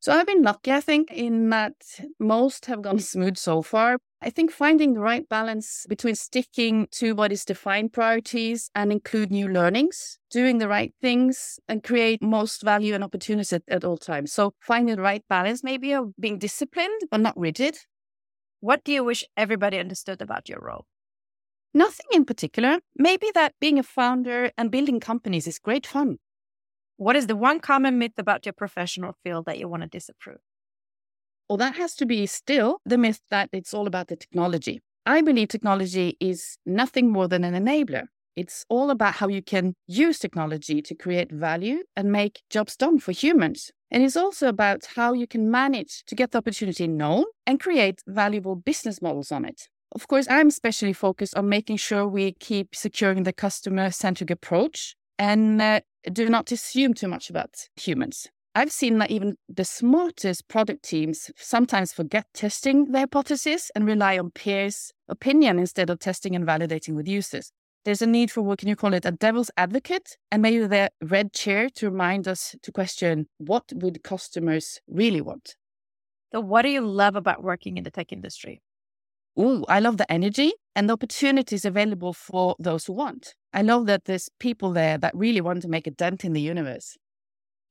So 0.00 0.12
I've 0.12 0.26
been 0.26 0.42
lucky, 0.42 0.72
I 0.72 0.80
think, 0.80 1.10
in 1.10 1.50
that 1.50 1.74
most 2.18 2.64
have 2.66 2.80
gone 2.80 2.98
smooth 3.12 3.36
so 3.36 3.60
far. 3.60 3.98
I 4.22 4.30
think 4.30 4.50
finding 4.50 4.94
the 4.94 5.00
right 5.00 5.28
balance 5.28 5.84
between 5.88 6.14
sticking 6.14 6.88
to 6.92 7.14
what 7.14 7.32
is 7.32 7.44
defined 7.44 7.92
priorities 7.92 8.70
and 8.74 8.92
include 8.92 9.30
new 9.30 9.46
learnings, 9.46 10.18
doing 10.30 10.56
the 10.56 10.68
right 10.68 10.94
things 11.02 11.60
and 11.68 11.82
create 11.82 12.22
most 12.22 12.62
value 12.62 12.94
and 12.94 13.04
opportunities 13.04 13.52
at, 13.52 13.62
at 13.68 13.84
all 13.84 13.98
times. 13.98 14.32
So 14.32 14.54
finding 14.60 14.96
the 14.96 15.02
right 15.02 15.24
balance, 15.28 15.62
maybe 15.62 15.92
of 15.92 16.16
being 16.18 16.38
disciplined 16.38 17.02
but 17.10 17.20
not 17.20 17.38
rigid. 17.38 17.76
What 18.60 18.84
do 18.84 18.92
you 18.92 19.04
wish 19.04 19.24
everybody 19.36 19.78
understood 19.78 20.22
about 20.22 20.48
your 20.48 20.60
role? 20.60 20.86
Nothing 21.74 22.06
in 22.12 22.24
particular. 22.24 22.78
Maybe 22.96 23.30
that 23.34 23.54
being 23.60 23.78
a 23.78 23.82
founder 23.82 24.50
and 24.56 24.70
building 24.70 24.98
companies 24.98 25.46
is 25.46 25.58
great 25.58 25.86
fun. 25.86 26.18
What 27.00 27.16
is 27.16 27.28
the 27.28 27.34
one 27.34 27.60
common 27.60 27.98
myth 27.98 28.18
about 28.18 28.44
your 28.44 28.52
professional 28.52 29.14
field 29.24 29.46
that 29.46 29.58
you 29.58 29.66
want 29.68 29.82
to 29.84 29.88
disapprove? 29.88 30.40
Well, 31.48 31.56
that 31.56 31.76
has 31.76 31.94
to 31.94 32.04
be 32.04 32.26
still 32.26 32.76
the 32.84 32.98
myth 32.98 33.20
that 33.30 33.48
it's 33.54 33.72
all 33.72 33.86
about 33.86 34.08
the 34.08 34.16
technology. 34.16 34.82
I 35.06 35.22
believe 35.22 35.48
technology 35.48 36.18
is 36.20 36.58
nothing 36.66 37.10
more 37.10 37.26
than 37.26 37.42
an 37.42 37.54
enabler. 37.54 38.08
It's 38.36 38.66
all 38.68 38.90
about 38.90 39.14
how 39.14 39.28
you 39.28 39.40
can 39.40 39.76
use 39.86 40.18
technology 40.18 40.82
to 40.82 40.94
create 40.94 41.32
value 41.32 41.84
and 41.96 42.12
make 42.12 42.42
jobs 42.50 42.76
done 42.76 42.98
for 42.98 43.12
humans. 43.12 43.70
And 43.90 44.02
it's 44.02 44.14
also 44.14 44.48
about 44.48 44.84
how 44.94 45.14
you 45.14 45.26
can 45.26 45.50
manage 45.50 46.04
to 46.04 46.14
get 46.14 46.32
the 46.32 46.38
opportunity 46.38 46.86
known 46.86 47.24
and 47.46 47.58
create 47.58 48.02
valuable 48.06 48.56
business 48.56 49.00
models 49.00 49.32
on 49.32 49.46
it. 49.46 49.70
Of 49.92 50.06
course, 50.06 50.26
I'm 50.28 50.48
especially 50.48 50.92
focused 50.92 51.34
on 51.34 51.48
making 51.48 51.78
sure 51.78 52.06
we 52.06 52.32
keep 52.32 52.74
securing 52.74 53.22
the 53.22 53.32
customer 53.32 53.90
centric 53.90 54.30
approach 54.30 54.96
and 55.20 55.60
uh, 55.60 55.80
do 56.10 56.30
not 56.30 56.50
assume 56.50 56.94
too 56.94 57.06
much 57.06 57.28
about 57.28 57.68
humans. 57.76 58.26
I've 58.54 58.72
seen 58.72 58.98
that 58.98 59.10
even 59.10 59.36
the 59.48 59.66
smartest 59.66 60.48
product 60.48 60.82
teams 60.82 61.30
sometimes 61.36 61.92
forget 61.92 62.26
testing 62.34 62.90
the 62.90 63.00
hypothesis 63.00 63.70
and 63.76 63.86
rely 63.86 64.18
on 64.18 64.30
peers' 64.30 64.92
opinion 65.08 65.58
instead 65.58 65.90
of 65.90 66.00
testing 66.00 66.34
and 66.34 66.46
validating 66.46 66.94
with 66.94 67.06
users. 67.06 67.52
There's 67.84 68.02
a 68.02 68.06
need 68.06 68.30
for 68.30 68.40
what 68.40 68.58
can 68.58 68.68
you 68.68 68.76
call 68.76 68.94
it 68.94 69.04
a 69.04 69.12
devil's 69.12 69.50
advocate 69.56 70.16
and 70.32 70.40
maybe 70.42 70.66
the 70.66 70.90
red 71.02 71.32
chair 71.34 71.68
to 71.76 71.90
remind 71.90 72.26
us 72.26 72.56
to 72.62 72.72
question 72.72 73.26
what 73.36 73.64
would 73.74 74.02
customers 74.02 74.80
really 74.88 75.20
want. 75.20 75.54
So 76.32 76.40
what 76.40 76.62
do 76.62 76.70
you 76.70 76.80
love 76.80 77.14
about 77.14 77.44
working 77.44 77.76
in 77.76 77.84
the 77.84 77.90
tech 77.90 78.10
industry? 78.10 78.62
Oh, 79.36 79.64
I 79.68 79.80
love 79.80 79.96
the 79.96 80.10
energy 80.10 80.52
and 80.74 80.88
the 80.88 80.94
opportunities 80.94 81.64
available 81.64 82.12
for 82.12 82.56
those 82.58 82.86
who 82.86 82.92
want. 82.92 83.34
I 83.52 83.62
love 83.62 83.86
that 83.86 84.04
there's 84.04 84.28
people 84.38 84.72
there 84.72 84.98
that 84.98 85.14
really 85.14 85.40
want 85.40 85.62
to 85.62 85.68
make 85.68 85.86
a 85.86 85.90
dent 85.90 86.24
in 86.24 86.32
the 86.32 86.40
universe. 86.40 86.96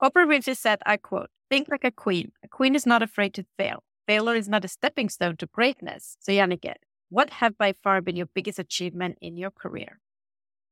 Oprah 0.02 0.26
Winfrey 0.28 0.56
said, 0.56 0.80
I 0.86 0.98
quote, 0.98 1.30
think 1.50 1.68
like 1.70 1.84
a 1.84 1.92
queen. 1.92 2.32
A 2.44 2.48
queen 2.48 2.76
is 2.76 2.86
not 2.86 3.02
afraid 3.02 3.34
to 3.36 3.46
fail. 3.58 3.84
Failure 4.08 4.36
is 4.36 4.50
not 4.50 4.66
a 4.66 4.68
stepping 4.68 5.10
stone 5.10 5.38
to 5.38 5.48
greatness. 5.48 6.18
So, 6.20 6.32
Jannecke, 6.32 6.74
what 7.10 7.30
have 7.32 7.58
by 7.58 7.74
far 7.84 8.02
been 8.02 8.16
your 8.16 8.28
biggest 8.28 8.60
achievement 8.60 9.18
in 9.22 9.38
your 9.38 9.52
career? 9.52 10.00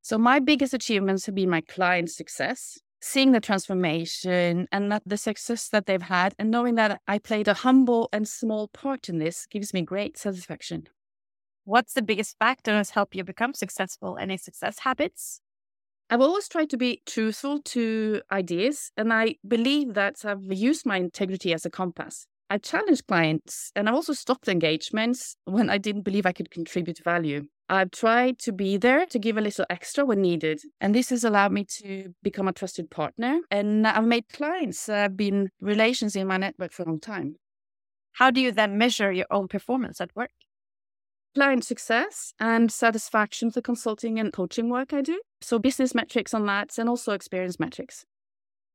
So, 0.01 0.17
my 0.17 0.39
biggest 0.39 0.73
achievements 0.73 1.25
have 1.25 1.35
been 1.35 1.49
my 1.49 1.61
client 1.61 2.09
success, 2.09 2.79
seeing 3.01 3.31
the 3.31 3.39
transformation 3.39 4.67
and 4.71 4.91
that 4.91 5.03
the 5.05 5.17
success 5.17 5.69
that 5.69 5.85
they've 5.85 6.01
had, 6.01 6.33
and 6.39 6.51
knowing 6.51 6.75
that 6.75 7.01
I 7.07 7.19
played 7.19 7.47
a 7.47 7.53
humble 7.53 8.09
and 8.11 8.27
small 8.27 8.67
part 8.69 9.09
in 9.09 9.19
this 9.19 9.45
gives 9.45 9.73
me 9.73 9.81
great 9.81 10.17
satisfaction. 10.17 10.87
What's 11.65 11.93
the 11.93 12.01
biggest 12.01 12.37
factor 12.39 12.71
that's 12.71 12.91
helped 12.91 13.15
you 13.15 13.23
become 13.23 13.53
successful? 13.53 14.17
Any 14.19 14.37
success 14.37 14.79
habits? 14.79 15.41
I've 16.09 16.21
always 16.21 16.47
tried 16.47 16.69
to 16.69 16.77
be 16.77 17.01
truthful 17.05 17.61
to 17.61 18.21
ideas, 18.31 18.91
and 18.95 19.11
I 19.11 19.35
believe 19.47 19.93
that 19.95 20.23
I've 20.23 20.51
used 20.53 20.85
my 20.85 20.97
integrity 20.97 21.53
as 21.53 21.65
a 21.65 21.69
compass. 21.69 22.27
I've 22.49 22.61
challenged 22.61 23.07
clients 23.07 23.73
and 23.75 23.89
I've 23.89 23.95
also 23.95 24.13
stopped 24.13 24.47
engagements 24.47 25.35
when 25.43 25.69
I 25.69 25.77
didn't 25.77 26.03
believe 26.03 26.25
I 26.25 26.31
could 26.31 26.49
contribute 26.49 27.03
value. 27.03 27.47
I've 27.69 27.91
tried 27.91 28.39
to 28.39 28.53
be 28.53 28.77
there 28.77 29.05
to 29.05 29.19
give 29.19 29.37
a 29.37 29.41
little 29.41 29.65
extra 29.69 30.05
when 30.05 30.21
needed. 30.21 30.61
And 30.79 30.95
this 30.95 31.09
has 31.09 31.23
allowed 31.23 31.51
me 31.51 31.65
to 31.81 32.13
become 32.23 32.47
a 32.47 32.53
trusted 32.53 32.89
partner. 32.89 33.41
And 33.51 33.85
I've 33.85 34.05
made 34.05 34.29
clients, 34.29 34.87
I've 34.87 35.17
been 35.17 35.49
relations 35.59 36.15
in 36.15 36.27
my 36.27 36.37
network 36.37 36.71
for 36.71 36.83
a 36.83 36.85
long 36.85 36.99
time. 36.99 37.35
How 38.13 38.31
do 38.31 38.41
you 38.41 38.51
then 38.51 38.77
measure 38.77 39.11
your 39.11 39.27
own 39.29 39.47
performance 39.47 39.99
at 39.99 40.15
work? 40.15 40.31
Client 41.35 41.63
success 41.63 42.33
and 42.39 42.71
satisfaction 42.71 43.51
for 43.51 43.61
consulting 43.61 44.17
and 44.17 44.33
coaching 44.33 44.69
work 44.69 44.93
I 44.93 45.01
do. 45.01 45.21
So 45.41 45.59
business 45.59 45.93
metrics 45.93 46.33
on 46.33 46.45
that 46.47 46.77
and 46.77 46.89
also 46.89 47.11
experience 47.11 47.59
metrics. 47.59 48.05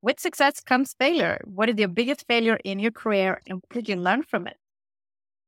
With 0.01 0.19
success 0.19 0.59
comes 0.59 0.95
failure. 0.99 1.41
What 1.45 1.67
is 1.69 1.77
your 1.77 1.87
biggest 1.87 2.25
failure 2.27 2.59
in 2.63 2.79
your 2.79 2.91
career 2.91 3.41
and 3.47 3.55
what 3.55 3.73
did 3.73 3.89
you 3.89 3.95
learn 3.95 4.23
from 4.23 4.47
it? 4.47 4.57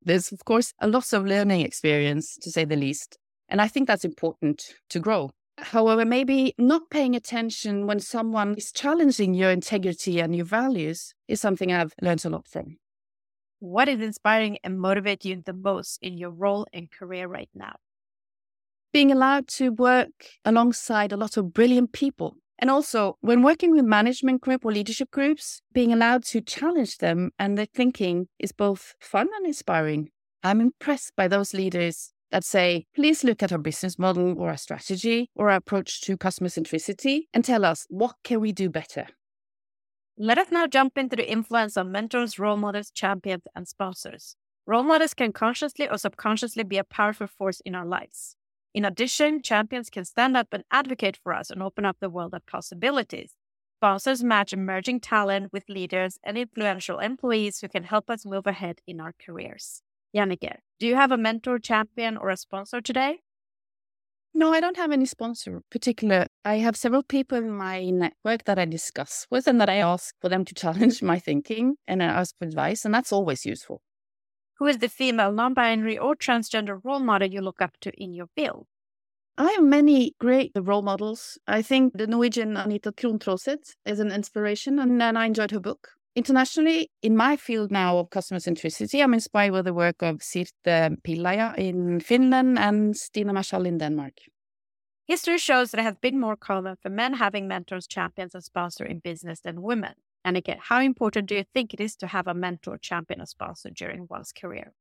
There's, 0.01 0.31
of 0.31 0.45
course, 0.45 0.73
a 0.79 0.87
lot 0.87 1.13
of 1.13 1.25
learning 1.25 1.61
experience, 1.61 2.37
to 2.41 2.51
say 2.51 2.65
the 2.65 2.75
least. 2.75 3.17
And 3.49 3.61
I 3.61 3.67
think 3.67 3.87
that's 3.87 4.05
important 4.05 4.73
to 4.89 4.99
grow. 4.99 5.31
However, 5.57 6.03
maybe 6.03 6.53
not 6.57 6.89
paying 6.89 7.15
attention 7.15 7.87
when 7.87 7.99
someone 7.99 8.55
is 8.55 8.71
challenging 8.71 9.33
your 9.33 9.51
integrity 9.51 10.19
and 10.19 10.35
your 10.35 10.45
values 10.45 11.13
is 11.27 11.39
something 11.39 11.71
I've 11.71 11.93
learned 12.01 12.25
a 12.25 12.29
lot 12.29 12.47
from. 12.47 12.77
What 13.59 13.87
is 13.87 14.01
inspiring 14.01 14.57
and 14.63 14.79
motivate 14.79 15.23
you 15.23 15.41
the 15.43 15.53
most 15.53 15.99
in 16.01 16.17
your 16.17 16.29
role 16.29 16.67
and 16.73 16.91
career 16.91 17.27
right 17.27 17.49
now? 17.55 17.75
Being 18.91 19.11
allowed 19.11 19.47
to 19.49 19.69
work 19.69 20.11
alongside 20.43 21.11
a 21.11 21.17
lot 21.17 21.37
of 21.37 21.53
brilliant 21.53 21.93
people. 21.93 22.35
And 22.59 22.69
also, 22.69 23.17
when 23.21 23.41
working 23.41 23.71
with 23.71 23.83
management 23.85 24.41
group 24.41 24.65
or 24.65 24.71
leadership 24.71 25.11
groups, 25.11 25.61
being 25.73 25.91
allowed 25.91 26.23
to 26.25 26.41
challenge 26.41 26.97
them 26.97 27.31
and 27.39 27.57
their 27.57 27.65
thinking 27.65 28.27
is 28.39 28.51
both 28.51 28.95
fun 28.99 29.29
and 29.37 29.45
inspiring. 29.45 30.09
I'm 30.43 30.61
impressed 30.61 31.13
by 31.15 31.27
those 31.27 31.53
leaders 31.53 32.13
that 32.32 32.44
say, 32.44 32.86
please 32.96 33.24
look 33.24 33.44
at 33.44 33.51
our 33.51 33.58
business 33.58 33.98
model 33.98 34.39
or 34.39 34.50
our 34.50 34.58
strategy 34.58 35.29
or 35.36 35.50
our 35.50 35.58
approach 35.58 36.01
to 36.01 36.17
customer 36.17 36.50
centricity 36.50 37.22
and 37.34 37.46
tell 37.46 37.65
us 37.65 37.86
what 37.89 38.15
can 38.24 38.39
we 38.39 38.51
do 38.51 38.70
better. 38.70 39.08
Let 40.17 40.38
us 40.38 40.48
now 40.50 40.65
jump 40.65 40.98
into 40.98 41.15
the 41.15 41.29
influence 41.29 41.75
of 41.75 41.88
mentors, 41.88 42.39
role 42.39 42.58
models, 42.58 42.89
champions, 42.89 43.44
and 43.55 43.67
sponsors. 43.67 44.36
Role 44.65 44.84
models 44.84 45.13
can 45.13 45.34
consciously 45.34 45.89
or 45.89 45.98
subconsciously 45.98 46.63
be 46.63 46.77
a 46.77 46.84
powerful 46.84 47.27
force 47.27 47.62
in 47.65 47.75
our 47.75 47.86
lives. 47.86 48.36
In 48.74 48.84
addition, 48.84 49.41
champions 49.41 49.89
can 49.89 50.05
stand 50.05 50.36
up 50.36 50.48
and 50.51 50.63
advocate 50.72 51.17
for 51.22 51.34
us 51.34 51.50
and 51.50 51.62
open 51.62 51.86
up 51.86 51.98
the 52.00 52.10
world 52.10 52.34
of 52.34 52.46
possibilities. 52.46 53.34
Sponsors 53.79 54.24
match 54.24 54.51
emerging 54.51 55.01
talent 55.01 55.53
with 55.53 55.70
leaders 55.70 56.17
and 56.24 56.38
influential 56.38 57.00
employees 57.00 57.60
who 57.60 57.67
can 57.67 57.84
help 57.84 58.10
us 58.10 58.25
move 58.25 58.48
ahead 58.48 58.79
in 58.88 59.00
our 59.00 59.13
careers. 59.24 59.82
Jannecke, 60.15 60.60
do 60.79 60.88
you 60.88 60.95
have 60.95 61.12
a 61.12 61.17
mentor, 61.17 61.60
champion, 61.60 62.15
or 62.15 62.29
a 62.29 62.38
sponsor 62.38 62.79
today? 62.79 63.19
No, 64.34 64.53
I 64.53 64.60
don't 64.60 64.77
have 64.77 64.91
any 64.91 65.05
sponsor 65.05 65.62
particular. 65.69 66.27
I 66.43 66.55
have 66.55 66.75
several 66.75 67.03
people 67.03 67.38
in 67.38 67.51
my 67.51 67.89
network 67.89 68.45
that 68.45 68.60
I 68.60 68.65
discuss 68.65 69.27
with 69.29 69.48
and 69.48 69.60
that 69.62 69.69
I 69.69 69.77
ask 69.77 70.13
for 70.22 70.29
them 70.29 70.45
to 70.45 70.53
challenge 70.53 71.01
my 71.12 71.19
thinking 71.19 71.75
and 71.88 72.01
I 72.01 72.07
ask 72.07 72.36
for 72.38 72.45
advice, 72.45 72.86
and 72.86 72.93
that's 72.93 73.12
always 73.12 73.45
useful. 73.45 73.81
Who 74.60 74.67
is 74.67 74.77
the 74.77 74.88
female, 74.88 75.34
non 75.34 75.53
binary, 75.53 75.98
or 75.98 76.15
transgender 76.15 76.79
role 76.84 77.00
model 77.00 77.29
you 77.29 77.41
look 77.41 77.62
up 77.62 77.77
to 77.81 77.91
in 78.01 78.13
your 78.13 78.27
field? 78.36 78.67
I 79.38 79.51
have 79.51 79.63
many 79.63 80.15
great 80.19 80.53
role 80.55 80.81
models. 80.81 81.38
I 81.45 81.62
think 81.62 81.98
the 81.98 82.07
Norwegian 82.07 82.55
Anita 82.55 82.93
Krohn 82.93 83.19
Traaseth 83.19 83.75
is 83.86 84.00
an 84.00 84.13
inspiration, 84.13 84.79
and 84.79 85.01
I 85.03 85.25
enjoyed 85.25 85.51
her 85.51 85.60
book. 85.60 85.89
Internationally, 86.15 86.89
in 87.01 87.17
my 87.17 87.36
field 87.36 87.72
now 87.72 87.98
of 87.98 88.10
customer 88.10 88.39
centricity, 88.39 89.03
I'm 89.03 89.13
inspired 89.13 89.51
by 89.51 89.62
the 89.62 89.74
work 89.74 90.01
of 90.01 90.19
Sirte 90.19 90.98
Pihlaja 91.03 91.57
in 91.57 92.00
Finland 92.00 92.57
and 92.57 92.95
Stina 92.95 93.34
Marshall 93.34 93.65
in 93.65 93.77
Denmark. 93.77 94.13
History 95.07 95.38
shows 95.38 95.72
that 95.72 95.81
it 95.81 95.84
has 95.84 95.98
been 95.98 96.19
more 96.19 96.38
common 96.38 96.77
for 96.81 96.89
men 96.89 97.15
having 97.15 97.50
mentors, 97.50 97.86
champions, 97.86 98.34
and 98.34 98.43
sponsors 98.43 98.89
in 98.89 99.00
business 99.00 99.41
than 99.41 99.62
women. 99.62 99.95
And 100.24 100.38
again, 100.38 100.57
how 100.60 100.79
important 100.79 101.27
do 101.27 101.36
you 101.36 101.43
think 101.53 101.74
it 101.74 101.81
is 101.81 101.98
to 101.98 102.07
have 102.07 102.27
a 102.27 102.34
mentor, 102.34 102.77
champion, 102.77 103.22
or 103.22 103.25
sponsor 103.25 103.69
during 103.69 104.07
one's 104.10 104.31
career? 104.31 104.74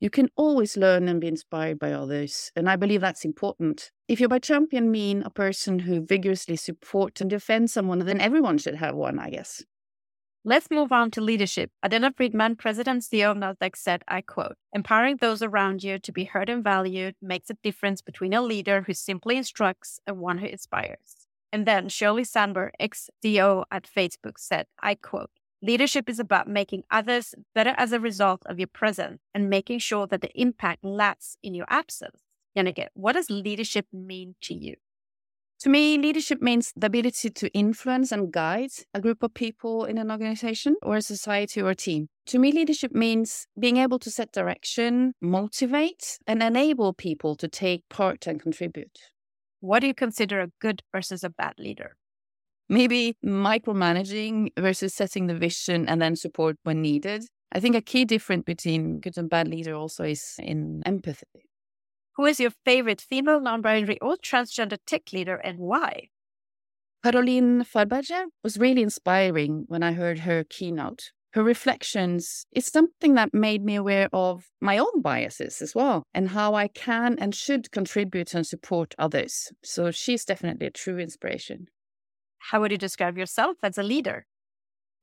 You 0.00 0.08
can 0.08 0.30
always 0.34 0.76
learn 0.76 1.08
and 1.08 1.20
be 1.20 1.28
inspired 1.28 1.78
by 1.78 1.92
others, 1.92 2.52
and 2.56 2.70
I 2.70 2.76
believe 2.76 3.02
that's 3.02 3.24
important. 3.24 3.90
If 4.08 4.18
you 4.18 4.28
by 4.28 4.38
champion 4.38 4.90
mean 4.90 5.22
a 5.22 5.30
person 5.30 5.80
who 5.80 6.06
vigorously 6.06 6.56
supports 6.56 7.20
and 7.20 7.28
defends 7.28 7.72
someone, 7.72 7.98
then 7.98 8.20
everyone 8.20 8.56
should 8.58 8.76
have 8.76 8.94
one, 8.94 9.18
I 9.18 9.30
guess. 9.30 9.62
Let's 10.44 10.70
move 10.70 10.92
on 10.92 11.10
to 11.12 11.20
leadership. 11.20 11.72
Adena 11.84 12.14
Friedman, 12.16 12.56
President 12.56 13.02
CEO 13.02 13.32
of 13.32 13.36
Nasdaq, 13.36 13.76
said, 13.76 14.02
I 14.06 14.20
quote, 14.20 14.54
empowering 14.72 15.16
those 15.16 15.42
around 15.42 15.82
you 15.82 15.98
to 15.98 16.12
be 16.12 16.24
heard 16.24 16.48
and 16.48 16.62
valued 16.62 17.16
makes 17.20 17.50
a 17.50 17.56
difference 17.62 18.00
between 18.00 18.32
a 18.32 18.40
leader 18.40 18.82
who 18.82 18.94
simply 18.94 19.36
instructs 19.36 19.98
and 20.06 20.18
one 20.18 20.38
who 20.38 20.46
inspires. 20.46 21.26
And 21.52 21.66
then 21.66 21.88
Sheryl 21.88 22.26
Sandberg, 22.26 22.70
ex 22.78 23.10
CEO 23.22 23.64
at 23.72 23.88
Facebook, 23.88 24.38
said, 24.38 24.66
I 24.80 24.94
quote, 24.94 25.30
Leadership 25.60 26.08
is 26.08 26.20
about 26.20 26.46
making 26.46 26.84
others 26.88 27.34
better 27.52 27.74
as 27.76 27.90
a 27.90 27.98
result 27.98 28.42
of 28.46 28.60
your 28.60 28.68
presence 28.68 29.18
and 29.34 29.50
making 29.50 29.80
sure 29.80 30.06
that 30.06 30.20
the 30.20 30.30
impact 30.40 30.84
lasts 30.84 31.36
in 31.42 31.52
your 31.52 31.66
absence. 31.68 32.20
Jannecke, 32.56 32.86
what 32.94 33.14
does 33.14 33.28
leadership 33.28 33.86
mean 33.92 34.36
to 34.42 34.54
you? 34.54 34.76
To 35.60 35.68
me, 35.68 35.98
leadership 35.98 36.40
means 36.40 36.72
the 36.76 36.86
ability 36.86 37.30
to 37.30 37.52
influence 37.52 38.12
and 38.12 38.32
guide 38.32 38.70
a 38.94 39.00
group 39.00 39.24
of 39.24 39.34
people 39.34 39.84
in 39.86 39.98
an 39.98 40.08
organization 40.08 40.76
or 40.82 40.96
a 40.96 41.02
society 41.02 41.60
or 41.60 41.70
a 41.70 41.74
team. 41.74 42.08
To 42.26 42.38
me, 42.38 42.52
leadership 42.52 42.92
means 42.92 43.48
being 43.58 43.78
able 43.78 43.98
to 44.00 44.10
set 44.10 44.30
direction, 44.30 45.14
motivate, 45.20 46.18
and 46.28 46.44
enable 46.44 46.92
people 46.92 47.34
to 47.36 47.48
take 47.48 47.82
part 47.88 48.28
and 48.28 48.40
contribute. 48.40 48.96
What 49.58 49.80
do 49.80 49.88
you 49.88 49.94
consider 49.94 50.40
a 50.40 50.52
good 50.60 50.82
versus 50.92 51.24
a 51.24 51.30
bad 51.30 51.54
leader? 51.58 51.96
Maybe 52.68 53.16
micromanaging 53.24 54.50
versus 54.56 54.94
setting 54.94 55.26
the 55.26 55.34
vision 55.34 55.88
and 55.88 56.00
then 56.00 56.14
support 56.14 56.56
when 56.62 56.82
needed. 56.82 57.24
I 57.50 57.58
think 57.58 57.74
a 57.74 57.80
key 57.80 58.04
difference 58.04 58.44
between 58.44 59.00
good 59.00 59.18
and 59.18 59.28
bad 59.28 59.48
leader 59.48 59.74
also 59.74 60.04
is 60.04 60.36
in 60.38 60.82
empathy. 60.86 61.47
Who 62.18 62.26
is 62.26 62.40
your 62.40 62.50
favorite 62.50 63.00
female, 63.00 63.38
non 63.38 63.62
binary, 63.62 63.96
or 64.00 64.16
transgender 64.16 64.76
tech 64.84 65.12
leader 65.12 65.36
and 65.36 65.60
why? 65.60 66.08
Caroline 67.04 67.62
Farberger 67.62 68.24
was 68.42 68.58
really 68.58 68.82
inspiring 68.82 69.66
when 69.68 69.84
I 69.84 69.92
heard 69.92 70.18
her 70.20 70.42
keynote. 70.42 71.12
Her 71.34 71.44
reflections 71.44 72.44
is 72.50 72.66
something 72.66 73.14
that 73.14 73.32
made 73.32 73.64
me 73.64 73.76
aware 73.76 74.08
of 74.12 74.46
my 74.60 74.78
own 74.78 75.00
biases 75.00 75.62
as 75.62 75.76
well 75.76 76.02
and 76.12 76.30
how 76.30 76.56
I 76.56 76.66
can 76.66 77.16
and 77.20 77.36
should 77.36 77.70
contribute 77.70 78.34
and 78.34 78.44
support 78.44 78.96
others. 78.98 79.52
So 79.62 79.92
she's 79.92 80.24
definitely 80.24 80.66
a 80.66 80.70
true 80.70 80.98
inspiration. 80.98 81.68
How 82.38 82.60
would 82.60 82.72
you 82.72 82.78
describe 82.78 83.16
yourself 83.16 83.58
as 83.62 83.78
a 83.78 83.84
leader? 83.84 84.26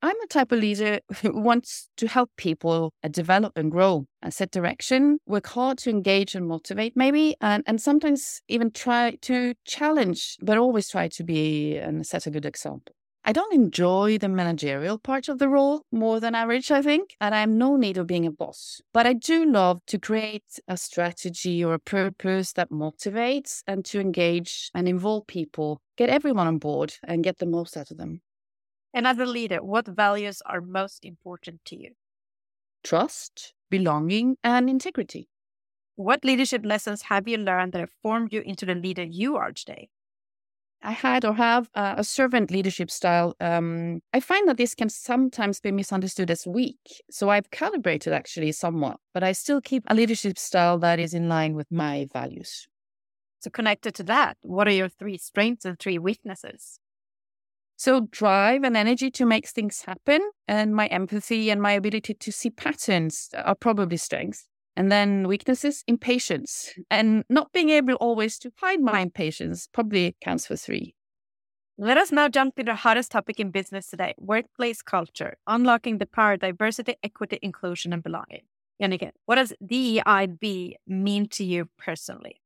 I'm 0.01 0.19
a 0.21 0.27
type 0.27 0.51
of 0.51 0.59
leader 0.59 0.99
who 1.21 1.39
wants 1.39 1.89
to 1.97 2.07
help 2.07 2.29
people 2.37 2.93
uh, 3.03 3.07
develop 3.07 3.53
and 3.55 3.71
grow 3.71 4.05
and 4.21 4.33
set 4.33 4.51
direction, 4.51 5.19
work 5.25 5.47
hard 5.47 5.77
to 5.79 5.89
engage 5.89 6.35
and 6.35 6.47
motivate, 6.47 6.93
maybe, 6.95 7.35
and, 7.41 7.63
and 7.65 7.81
sometimes 7.81 8.41
even 8.47 8.71
try 8.71 9.17
to 9.21 9.53
challenge, 9.65 10.37
but 10.41 10.57
always 10.57 10.89
try 10.89 11.07
to 11.07 11.23
be 11.23 11.77
and 11.77 12.05
set 12.05 12.27
a 12.27 12.31
good 12.31 12.45
example. 12.45 12.93
I 13.27 13.31
don't 13.31 13.55
enjoy 13.55 14.19
the 14.19 14.29
managerial 14.29 14.99
part 14.99 15.29
of 15.29 15.39
the 15.39 15.49
role 15.49 15.81
more 15.91 16.19
than 16.19 16.35
average, 16.35 16.69
I 16.69 16.83
think, 16.83 17.15
and 17.19 17.33
I 17.33 17.39
have 17.39 17.49
no 17.49 17.75
need 17.75 17.97
of 17.97 18.05
being 18.05 18.27
a 18.27 18.31
boss. 18.31 18.81
But 18.93 19.07
I 19.07 19.13
do 19.13 19.45
love 19.51 19.79
to 19.87 19.97
create 19.97 20.59
a 20.67 20.77
strategy 20.77 21.65
or 21.65 21.73
a 21.73 21.79
purpose 21.79 22.53
that 22.53 22.69
motivates 22.69 23.63
and 23.65 23.83
to 23.85 23.99
engage 23.99 24.69
and 24.75 24.87
involve 24.87 25.25
people, 25.25 25.81
get 25.97 26.11
everyone 26.11 26.45
on 26.45 26.59
board 26.59 26.93
and 27.03 27.23
get 27.23 27.39
the 27.39 27.47
most 27.47 27.75
out 27.75 27.89
of 27.89 27.97
them. 27.97 28.21
And 28.95 29.05
as 29.05 29.19
a 29.19 29.25
leader, 29.25 29.61
what 29.61 29.87
values 29.87 30.41
are 30.45 30.61
most 30.61 31.03
important 31.03 31.65
to 31.65 31.75
you? 31.75 31.91
Trust, 32.81 33.53
belonging, 33.69 34.37
and 34.41 34.69
integrity. 34.69 35.27
What 35.97 36.23
leadership 36.23 36.65
lessons 36.65 37.01
have 37.03 37.27
you 37.27 37.37
learned 37.37 37.73
that 37.73 37.79
have 37.79 37.91
formed 38.01 38.31
you 38.31 38.41
into 38.41 38.65
the 38.65 38.73
leader 38.73 39.03
you 39.03 39.35
are 39.35 39.51
today? 39.51 39.89
I 40.81 40.91
had 40.91 41.25
or 41.25 41.33
have 41.33 41.69
uh, 41.75 41.95
a 41.97 42.05
servant 42.05 42.51
leadership 42.51 42.89
style. 42.89 43.35
Um, 43.41 44.01
I 44.13 44.21
find 44.21 44.47
that 44.47 44.57
this 44.57 44.75
can 44.75 44.87
sometimes 44.87 45.59
be 45.59 45.71
misunderstood 45.71 46.31
as 46.31 46.47
weak. 46.47 47.03
So 47.11 47.29
I've 47.29 47.51
calibrated 47.51 48.13
actually 48.13 48.53
somewhat, 48.53 48.97
but 49.13 49.23
I 49.23 49.33
still 49.33 49.59
keep 49.59 49.83
a 49.87 49.95
leadership 49.95 50.37
style 50.37 50.77
that 50.79 50.99
is 50.99 51.13
in 51.13 51.27
line 51.27 51.55
with 51.55 51.69
my 51.69 52.07
values. 52.13 52.67
So, 53.39 53.49
connected 53.49 53.93
to 53.95 54.03
that, 54.03 54.37
what 54.41 54.67
are 54.67 54.71
your 54.71 54.89
three 54.89 55.17
strengths 55.17 55.65
and 55.65 55.77
three 55.77 55.97
weaknesses? 55.97 56.79
So, 57.77 58.07
drive 58.11 58.63
and 58.63 58.77
energy 58.77 59.11
to 59.11 59.25
make 59.25 59.47
things 59.47 59.83
happen, 59.85 60.21
and 60.47 60.73
my 60.73 60.87
empathy 60.87 61.49
and 61.49 61.61
my 61.61 61.73
ability 61.73 62.13
to 62.13 62.31
see 62.31 62.49
patterns 62.49 63.29
are 63.35 63.55
probably 63.55 63.97
strengths. 63.97 64.47
And 64.77 64.91
then 64.91 65.27
weaknesses, 65.27 65.83
impatience. 65.87 66.73
And 66.89 67.23
not 67.29 67.51
being 67.53 67.69
able 67.69 67.93
always 67.95 68.37
to 68.39 68.51
hide 68.59 68.81
my 68.81 68.99
impatience 68.99 69.67
probably 69.71 70.15
counts 70.21 70.47
for 70.47 70.55
three. 70.55 70.95
Let 71.77 71.97
us 71.97 72.11
now 72.11 72.29
jump 72.29 72.55
to 72.55 72.63
the 72.63 72.75
hottest 72.75 73.11
topic 73.11 73.39
in 73.39 73.51
business 73.51 73.87
today 73.87 74.15
workplace 74.17 74.81
culture, 74.81 75.35
unlocking 75.45 75.97
the 75.97 76.05
power 76.05 76.33
of 76.33 76.39
diversity, 76.39 76.95
equity, 77.03 77.39
inclusion, 77.41 77.91
and 77.91 78.01
belonging. 78.01 78.43
And 78.79 78.93
again, 78.93 79.11
what 79.25 79.35
does 79.35 79.53
DEIB 79.63 80.75
mean 80.87 81.27
to 81.29 81.43
you 81.43 81.67
personally? 81.77 82.41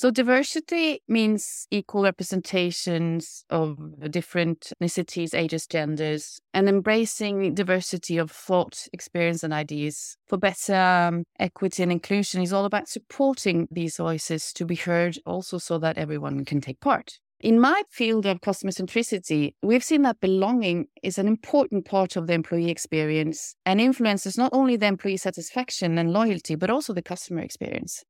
So 0.00 0.10
diversity 0.10 1.02
means 1.08 1.66
equal 1.70 2.04
representations 2.04 3.44
of 3.50 3.76
different 4.10 4.72
ethnicities, 4.80 5.34
ages, 5.34 5.66
genders, 5.66 6.40
and 6.54 6.70
embracing 6.70 7.52
diversity 7.52 8.16
of 8.16 8.30
thought, 8.30 8.88
experience, 8.94 9.42
and 9.42 9.52
ideas. 9.52 10.16
For 10.26 10.38
better 10.38 10.74
um, 10.74 11.24
equity 11.38 11.82
and 11.82 11.92
inclusion 11.92 12.40
is 12.40 12.50
all 12.50 12.64
about 12.64 12.88
supporting 12.88 13.68
these 13.70 13.98
voices 13.98 14.54
to 14.54 14.64
be 14.64 14.76
heard 14.76 15.18
also 15.26 15.58
so 15.58 15.76
that 15.80 15.98
everyone 15.98 16.46
can 16.46 16.62
take 16.62 16.80
part. 16.80 17.18
In 17.38 17.60
my 17.60 17.82
field 17.90 18.24
of 18.24 18.40
customer 18.40 18.72
centricity, 18.72 19.52
we've 19.62 19.84
seen 19.84 20.00
that 20.02 20.20
belonging 20.20 20.86
is 21.02 21.18
an 21.18 21.28
important 21.28 21.84
part 21.84 22.16
of 22.16 22.26
the 22.26 22.32
employee 22.32 22.70
experience 22.70 23.54
and 23.66 23.78
influences 23.82 24.38
not 24.38 24.54
only 24.54 24.76
the 24.76 24.86
employee 24.86 25.18
satisfaction 25.18 25.98
and 25.98 26.10
loyalty, 26.10 26.54
but 26.54 26.70
also 26.70 26.94
the 26.94 27.02
customer 27.02 27.42
experience. 27.42 28.02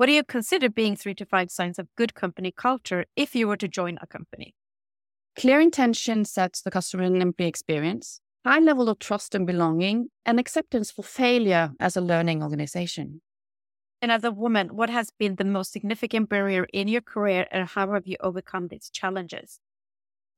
What 0.00 0.06
do 0.06 0.12
you 0.12 0.24
consider 0.24 0.70
being 0.70 0.96
three 0.96 1.12
to 1.16 1.26
five 1.26 1.50
signs 1.50 1.78
of 1.78 1.94
good 1.94 2.14
company 2.14 2.50
culture 2.50 3.04
if 3.16 3.34
you 3.34 3.46
were 3.46 3.58
to 3.58 3.68
join 3.68 3.98
a 4.00 4.06
company? 4.06 4.54
Clear 5.36 5.60
intention 5.60 6.24
sets 6.24 6.62
the 6.62 6.70
customer 6.70 7.02
and 7.02 7.20
employee 7.20 7.48
experience, 7.48 8.22
high 8.42 8.60
level 8.60 8.88
of 8.88 8.98
trust 8.98 9.34
and 9.34 9.46
belonging, 9.46 10.08
and 10.24 10.40
acceptance 10.40 10.90
for 10.90 11.02
failure 11.02 11.72
as 11.78 11.98
a 11.98 12.00
learning 12.00 12.42
organization. 12.42 13.20
And 14.00 14.10
as 14.10 14.24
a 14.24 14.30
woman, 14.30 14.68
what 14.68 14.88
has 14.88 15.10
been 15.10 15.34
the 15.34 15.44
most 15.44 15.70
significant 15.70 16.30
barrier 16.30 16.66
in 16.72 16.88
your 16.88 17.02
career 17.02 17.46
and 17.50 17.68
how 17.68 17.92
have 17.92 18.06
you 18.06 18.16
overcome 18.20 18.68
these 18.68 18.88
challenges? 18.88 19.60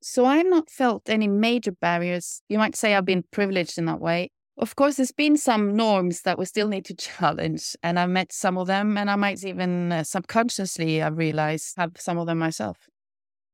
So 0.03 0.25
I've 0.25 0.47
not 0.47 0.71
felt 0.71 1.09
any 1.09 1.29
major 1.29 1.71
barriers. 1.71 2.43
You 2.49 2.59
might 2.59 2.75
say 2.75 2.97
I've 2.97 3.05
been 3.05 3.23
privileged 3.31 3.79
in 3.79 3.85
that 3.85 4.01
way. 4.01 4.33
Of 4.59 4.77
course, 4.77 4.97
there's 4.97 5.13
been 5.13 5.37
some 5.39 5.75
norms 5.75 6.23
that 6.23 6.39
we 6.39 6.45
still 6.45 6.69
need 6.69 6.85
to 6.87 6.95
challenge, 7.11 7.75
and 7.83 7.99
I've 7.99 8.11
met 8.11 8.33
some 8.33 8.59
of 8.59 8.67
them, 8.67 8.99
and 8.99 9.11
I 9.11 9.17
might 9.17 9.43
even 9.45 9.93
uh, 9.93 10.05
subconsciously, 10.05 11.03
I 11.03 11.09
realize, 11.09 11.73
have 11.77 11.93
some 11.99 12.19
of 12.19 12.27
them 12.27 12.39
myself. 12.39 12.89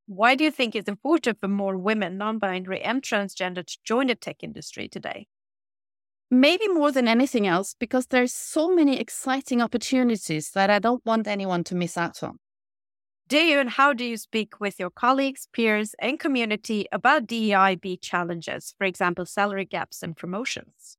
Why 0.06 0.34
do 0.34 0.42
you 0.42 0.50
think 0.50 0.74
it's 0.74 0.88
important 0.88 1.38
for 1.40 1.48
more 1.48 1.76
women, 1.76 2.18
non 2.18 2.38
binary, 2.38 2.80
and 2.80 3.02
transgender 3.02 3.64
to 3.64 3.78
join 3.84 4.06
the 4.06 4.14
tech 4.14 4.42
industry 4.42 4.88
today? 4.88 5.26
Maybe 6.30 6.66
more 6.68 6.90
than 6.92 7.06
anything 7.08 7.46
else, 7.46 7.74
because 7.78 8.06
there's 8.06 8.32
so 8.32 8.74
many 8.74 8.98
exciting 8.98 9.62
opportunities 9.62 10.50
that 10.50 10.68
I 10.68 10.78
don't 10.78 11.04
want 11.06 11.26
anyone 11.26 11.62
to 11.64 11.74
miss 11.74 11.96
out 11.96 12.22
on. 12.22 12.38
Do 13.29 13.37
you 13.37 13.61
and 13.61 13.69
how 13.69 13.93
do 13.93 14.07
you 14.07 14.17
speak 14.17 14.59
with 14.59 14.81
your 14.81 14.88
colleagues, 14.88 15.49
peers, 15.53 15.95
and 15.99 16.19
community 16.19 16.87
about 16.91 17.27
DEIB 17.27 18.01
challenges, 18.01 18.75
for 18.79 18.85
example, 18.85 19.27
salary 19.27 19.67
gaps 19.67 20.03
and 20.03 20.17
promotions? 20.17 20.97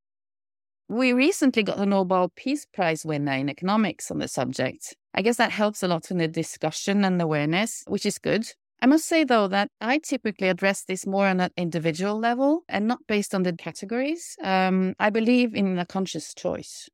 We 0.87 1.11
recently 1.11 1.63
got 1.63 1.79
a 1.79 1.87
Nobel 1.87 2.31
Peace 2.35 2.67
Prize 2.71 3.03
winner 3.03 3.33
in 3.33 3.49
economics 3.49 4.11
on 4.11 4.19
the 4.19 4.27
subject. 4.27 4.95
I 5.15 5.23
guess 5.23 5.37
that 5.37 5.49
helps 5.49 5.81
a 5.81 5.87
lot 5.87 6.11
in 6.11 6.19
the 6.19 6.27
discussion 6.27 7.03
and 7.03 7.19
awareness, 7.19 7.83
which 7.87 8.05
is 8.05 8.19
good. 8.19 8.45
I 8.79 8.85
must 8.85 9.07
say, 9.07 9.23
though, 9.23 9.47
that 9.47 9.69
I 9.81 9.97
typically 9.97 10.49
address 10.49 10.83
this 10.83 11.07
more 11.07 11.25
on 11.25 11.39
an 11.39 11.49
individual 11.57 12.19
level 12.19 12.61
and 12.69 12.87
not 12.87 12.99
based 13.07 13.33
on 13.33 13.41
the 13.41 13.53
categories. 13.53 14.35
Um, 14.43 14.93
I 14.99 15.09
believe 15.09 15.55
in 15.55 15.79
a 15.79 15.85
conscious 15.85 16.35
choice. 16.35 16.89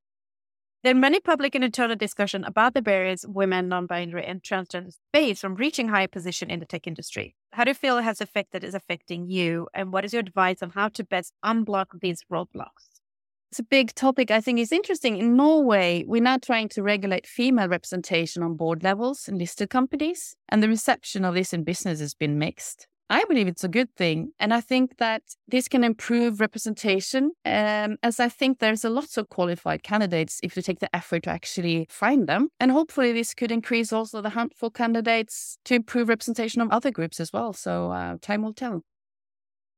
There 0.86 0.92
are 0.92 1.00
many 1.00 1.20
public 1.20 1.56
and 1.56 1.64
internal 1.64 1.96
discussion 1.96 2.44
about 2.44 2.76
the 2.76 2.82
barriers 2.84 3.26
women, 3.28 3.70
non-binary, 3.70 4.24
and 4.24 4.44
transgender 4.44 4.96
face 5.12 5.42
from 5.42 5.56
reaching 5.56 5.88
higher 5.88 6.08
position 6.08 6.52
in 6.52 6.60
the 6.60 6.68
tech 6.68 6.86
industry. 6.86 7.34
How 7.54 7.64
do 7.64 7.72
you 7.72 7.74
feel 7.74 7.98
it 7.98 8.04
has 8.04 8.22
affected 8.22 8.64
is 8.64 8.76
affecting 8.76 9.28
you, 9.28 9.68
and 9.74 9.92
what 9.92 10.06
is 10.06 10.14
your 10.14 10.20
advice 10.20 10.62
on 10.62 10.70
how 10.70 10.90
to 10.90 11.04
best 11.04 11.34
unblock 11.44 11.88
these 12.02 12.22
roadblocks? 12.32 13.02
It's 13.50 13.58
a 13.58 13.64
big 13.64 13.96
topic. 13.96 14.30
I 14.30 14.42
think 14.42 14.60
it's 14.60 14.72
interesting. 14.72 15.18
In 15.18 15.36
Norway, 15.36 16.04
we're 16.06 16.22
now 16.22 16.38
trying 16.38 16.70
to 16.70 16.84
regulate 16.84 17.26
female 17.26 17.68
representation 17.68 18.44
on 18.44 18.56
board 18.56 18.84
levels 18.84 19.28
in 19.28 19.40
listed 19.40 19.72
companies, 19.72 20.36
and 20.50 20.62
the 20.62 20.70
reception 20.70 21.26
of 21.26 21.34
this 21.34 21.52
in 21.52 21.64
business 21.64 22.00
has 22.00 22.14
been 22.14 22.38
mixed. 22.38 22.86
I 23.08 23.24
believe 23.26 23.48
it's 23.48 23.64
a 23.64 23.68
good 23.68 23.94
thing. 23.96 24.32
And 24.40 24.52
I 24.52 24.62
think 24.62 24.98
that 24.98 25.22
this 25.48 25.68
can 25.68 25.84
improve 25.84 26.40
representation, 26.40 27.32
um, 27.46 27.98
as 28.02 28.20
I 28.20 28.30
think 28.30 28.58
there's 28.58 28.84
a 28.84 28.90
lot 28.90 29.16
of 29.18 29.30
qualified 29.30 29.84
candidates 29.84 30.40
if 30.42 30.56
you 30.56 30.64
take 30.64 30.80
the 30.80 30.94
effort 30.96 31.24
to 31.24 31.30
actually 31.30 31.86
find 31.90 32.28
them. 32.28 32.50
And 32.60 32.72
hopefully, 32.72 33.14
this 33.14 33.36
could 33.36 33.52
increase 33.52 33.94
also 33.94 34.22
the 34.22 34.32
hunt 34.32 34.54
for 34.56 34.72
candidates 34.72 35.60
to 35.66 35.76
improve 35.76 36.10
representation 36.10 36.62
of 36.62 36.72
other 36.72 36.90
groups 36.90 37.20
as 37.20 37.32
well. 37.32 37.54
So, 37.54 37.92
uh, 37.92 38.18
time 38.22 38.42
will 38.42 38.54
tell. 38.54 38.82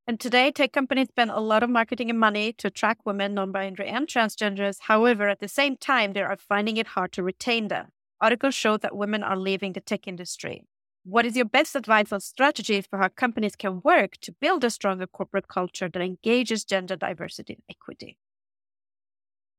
And 0.10 0.22
today, 0.22 0.52
tech 0.52 0.72
companies 0.72 1.10
spend 1.10 1.32
a 1.32 1.42
lot 1.42 1.64
of 1.64 1.70
marketing 1.70 2.10
and 2.10 2.18
money 2.18 2.54
to 2.54 2.68
attract 2.68 3.06
women, 3.06 3.34
non 3.34 3.52
binary, 3.52 3.90
and 3.90 4.08
transgenders. 4.08 4.78
However, 4.84 5.28
at 5.28 5.42
the 5.42 5.50
same 5.50 5.76
time, 5.76 6.14
they 6.14 6.22
are 6.22 6.38
finding 6.38 6.78
it 6.78 6.88
hard 6.88 7.12
to 7.14 7.24
retain 7.24 7.68
them. 7.68 7.88
Articles 8.22 8.56
show 8.56 8.78
that 8.78 8.96
women 8.96 9.22
are 9.22 9.36
leaving 9.36 9.74
the 9.74 9.82
tech 9.82 10.08
industry. 10.08 10.64
What 11.10 11.26
is 11.26 11.36
your 11.36 11.46
best 11.46 11.76
advice 11.76 12.12
on 12.12 12.20
strategy 12.20 12.82
for 12.82 13.00
how 13.00 13.08
companies 13.08 13.56
can 13.56 13.82
work 13.82 14.18
to 14.18 14.32
build 14.32 14.64
a 14.64 14.70
stronger 14.70 15.08
corporate 15.08 15.48
culture 15.48 15.90
that 15.90 16.02
engages 16.02 16.64
gender 16.66 16.96
diversity 16.96 17.54
and 17.54 17.64
equity? 17.68 18.20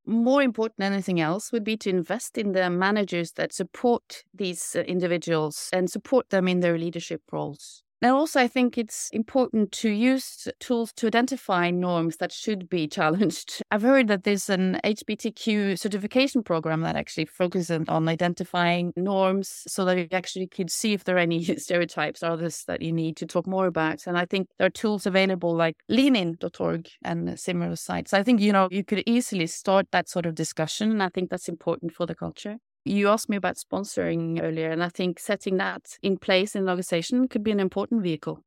More 0.06 0.42
important 0.42 0.78
than 0.78 0.92
anything 0.92 1.20
else 1.20 1.52
would 1.52 1.62
be 1.62 1.76
to 1.76 1.90
invest 1.90 2.36
in 2.36 2.50
the 2.52 2.68
managers 2.68 3.32
that 3.34 3.52
support 3.52 4.24
these 4.34 4.74
uh, 4.74 4.80
individuals 4.80 5.70
and 5.72 5.88
support 5.88 6.30
them 6.30 6.48
in 6.48 6.60
their 6.60 6.76
leadership 6.78 7.22
roles. 7.30 7.84
And 8.00 8.12
also, 8.12 8.40
I 8.40 8.46
think 8.46 8.78
it's 8.78 9.10
important 9.10 9.72
to 9.72 9.90
use 9.90 10.46
tools 10.60 10.92
to 10.94 11.08
identify 11.08 11.70
norms 11.70 12.18
that 12.18 12.30
should 12.30 12.68
be 12.68 12.86
challenged. 12.98 13.60
I've 13.72 13.82
heard 13.82 14.06
that 14.06 14.22
there's 14.22 14.48
an 14.48 14.78
HBTQ 14.84 15.76
certification 15.76 16.44
program 16.44 16.82
that 16.82 16.94
actually 16.94 17.24
focuses 17.24 17.88
on 17.88 18.08
identifying 18.08 18.92
norms 18.96 19.64
so 19.66 19.84
that 19.84 19.98
you 19.98 20.06
actually 20.12 20.46
could 20.46 20.70
see 20.70 20.92
if 20.92 21.02
there 21.04 21.16
are 21.16 21.20
any 21.20 21.42
stereotypes 21.56 22.22
or 22.22 22.30
others 22.30 22.62
that 22.68 22.82
you 22.82 22.92
need 22.92 23.16
to 23.16 23.26
talk 23.26 23.48
more 23.48 23.66
about. 23.66 24.06
And 24.06 24.16
I 24.16 24.26
think 24.26 24.46
there 24.58 24.66
are 24.66 24.70
tools 24.70 25.04
available 25.04 25.54
like 25.56 25.76
leanin.org 25.88 26.88
and 27.02 27.38
similar 27.38 27.74
sites. 27.74 28.14
I 28.14 28.22
think, 28.22 28.40
you 28.40 28.52
know, 28.52 28.68
you 28.70 28.84
could 28.84 29.02
easily 29.06 29.48
start 29.48 29.88
that 29.90 30.08
sort 30.08 30.26
of 30.26 30.36
discussion. 30.36 30.92
And 30.92 31.02
I 31.02 31.08
think 31.08 31.30
that's 31.30 31.48
important 31.48 31.92
for 31.92 32.06
the 32.06 32.14
culture. 32.14 32.58
You 32.88 33.08
asked 33.08 33.28
me 33.28 33.36
about 33.36 33.58
sponsoring 33.58 34.42
earlier, 34.42 34.70
and 34.70 34.82
I 34.82 34.88
think 34.88 35.18
setting 35.18 35.58
that 35.58 35.98
in 36.02 36.16
place 36.16 36.54
in 36.54 36.62
an 36.62 36.68
organization 36.70 37.28
could 37.28 37.44
be 37.44 37.50
an 37.50 37.60
important 37.60 38.02
vehicle. 38.02 38.40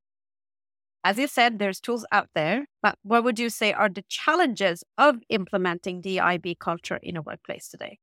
As 1.04 1.20
you 1.20 1.28
said, 1.28 1.60
there's 1.60 1.80
tools 1.80 2.08
out 2.12 2.30
there, 2.34 2.66
but 2.82 2.98
what 3.04 3.24
would 3.24 3.38
you 3.38 3.52
say 3.52 3.72
are 3.72 3.88
the 3.88 4.04
challenges 4.10 4.84
of 4.98 5.18
implementing 5.30 6.02
DIB 6.02 6.58
culture 6.60 7.00
in 7.04 7.18
a 7.18 7.22
workplace 7.22 7.70
today? 7.70 8.00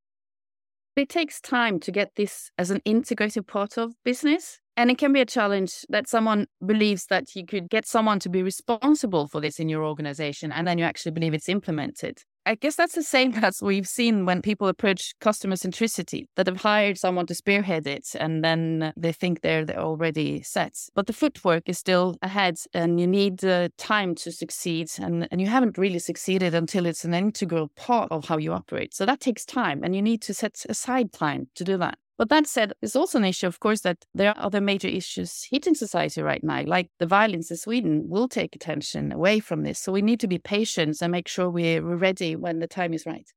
It 0.94 1.08
takes 1.08 1.40
time 1.40 1.80
to 1.80 1.90
get 1.90 2.12
this 2.14 2.52
as 2.56 2.70
an 2.70 2.82
integrated 2.84 3.48
part 3.48 3.76
of 3.76 3.94
business. 4.04 4.60
And 4.76 4.92
it 4.92 4.98
can 4.98 5.12
be 5.12 5.20
a 5.20 5.26
challenge 5.26 5.84
that 5.88 6.08
someone 6.08 6.46
believes 6.64 7.06
that 7.06 7.34
you 7.34 7.44
could 7.44 7.68
get 7.68 7.84
someone 7.84 8.20
to 8.20 8.28
be 8.28 8.44
responsible 8.44 9.26
for 9.26 9.40
this 9.40 9.58
in 9.58 9.68
your 9.68 9.84
organization, 9.84 10.52
and 10.52 10.68
then 10.68 10.78
you 10.78 10.84
actually 10.84 11.10
believe 11.10 11.34
it's 11.34 11.48
implemented. 11.48 12.22
I 12.46 12.54
guess 12.54 12.76
that's 12.76 12.94
the 12.94 13.02
same 13.02 13.34
as 13.44 13.62
we've 13.62 13.86
seen 13.86 14.24
when 14.24 14.42
people 14.42 14.68
approach 14.68 15.14
customer 15.20 15.56
centricity, 15.56 16.26
that 16.36 16.46
have 16.46 16.62
hired 16.62 16.98
someone 16.98 17.26
to 17.26 17.34
spearhead 17.34 17.86
it 17.86 18.08
and 18.18 18.42
then 18.42 18.92
they 18.96 19.12
think 19.12 19.42
they're, 19.42 19.64
they're 19.64 19.78
already 19.78 20.42
set. 20.42 20.74
But 20.94 21.06
the 21.06 21.12
footwork 21.12 21.68
is 21.68 21.78
still 21.78 22.16
ahead 22.22 22.56
and 22.72 22.98
you 23.00 23.06
need 23.06 23.44
uh, 23.44 23.68
time 23.76 24.14
to 24.16 24.32
succeed. 24.32 24.90
And, 24.98 25.28
and 25.30 25.40
you 25.40 25.46
haven't 25.46 25.78
really 25.78 25.98
succeeded 25.98 26.54
until 26.54 26.86
it's 26.86 27.04
an 27.04 27.14
integral 27.14 27.68
part 27.76 28.10
of 28.10 28.26
how 28.26 28.38
you 28.38 28.52
operate. 28.52 28.94
So 28.94 29.04
that 29.06 29.20
takes 29.20 29.44
time 29.44 29.84
and 29.84 29.94
you 29.94 30.02
need 30.02 30.22
to 30.22 30.34
set 30.34 30.64
aside 30.68 31.12
time 31.12 31.48
to 31.54 31.64
do 31.64 31.76
that. 31.78 31.98
But 32.18 32.30
that 32.30 32.48
said, 32.48 32.72
it's 32.82 32.96
also 32.96 33.18
an 33.18 33.24
issue, 33.24 33.46
of 33.46 33.60
course, 33.60 33.82
that 33.82 34.04
there 34.12 34.30
are 34.30 34.44
other 34.44 34.60
major 34.60 34.88
issues 34.88 35.46
hitting 35.48 35.76
society 35.76 36.20
right 36.20 36.42
now, 36.42 36.64
like 36.64 36.90
the 36.98 37.06
violence 37.06 37.48
in 37.48 37.56
Sweden 37.56 38.08
will 38.08 38.26
take 38.28 38.56
attention 38.56 39.12
away 39.12 39.38
from 39.38 39.62
this. 39.62 39.78
So 39.78 39.92
we 39.92 40.02
need 40.02 40.18
to 40.20 40.26
be 40.26 40.38
patient 40.38 41.00
and 41.00 41.12
make 41.12 41.28
sure 41.28 41.48
we're 41.48 41.80
ready 41.80 42.34
when 42.34 42.58
the 42.58 42.66
time 42.66 42.92
is 42.92 43.06
right. 43.06 43.30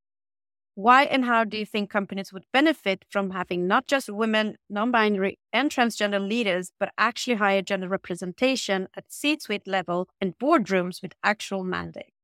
Why 0.74 1.04
and 1.04 1.24
how 1.24 1.44
do 1.44 1.58
you 1.58 1.66
think 1.66 1.90
companies 1.90 2.32
would 2.32 2.44
benefit 2.52 3.04
from 3.08 3.30
having 3.30 3.68
not 3.68 3.86
just 3.86 4.08
women, 4.08 4.56
non 4.68 4.90
binary, 4.90 5.38
and 5.52 5.70
transgender 5.70 6.26
leaders, 6.26 6.72
but 6.80 6.92
actually 6.98 7.36
higher 7.36 7.62
gender 7.62 7.88
representation 7.88 8.88
at 8.96 9.12
C 9.12 9.38
suite 9.38 9.68
level 9.68 10.08
and 10.20 10.36
boardrooms 10.38 11.02
with 11.02 11.12
actual 11.22 11.62
mandate? 11.62 12.14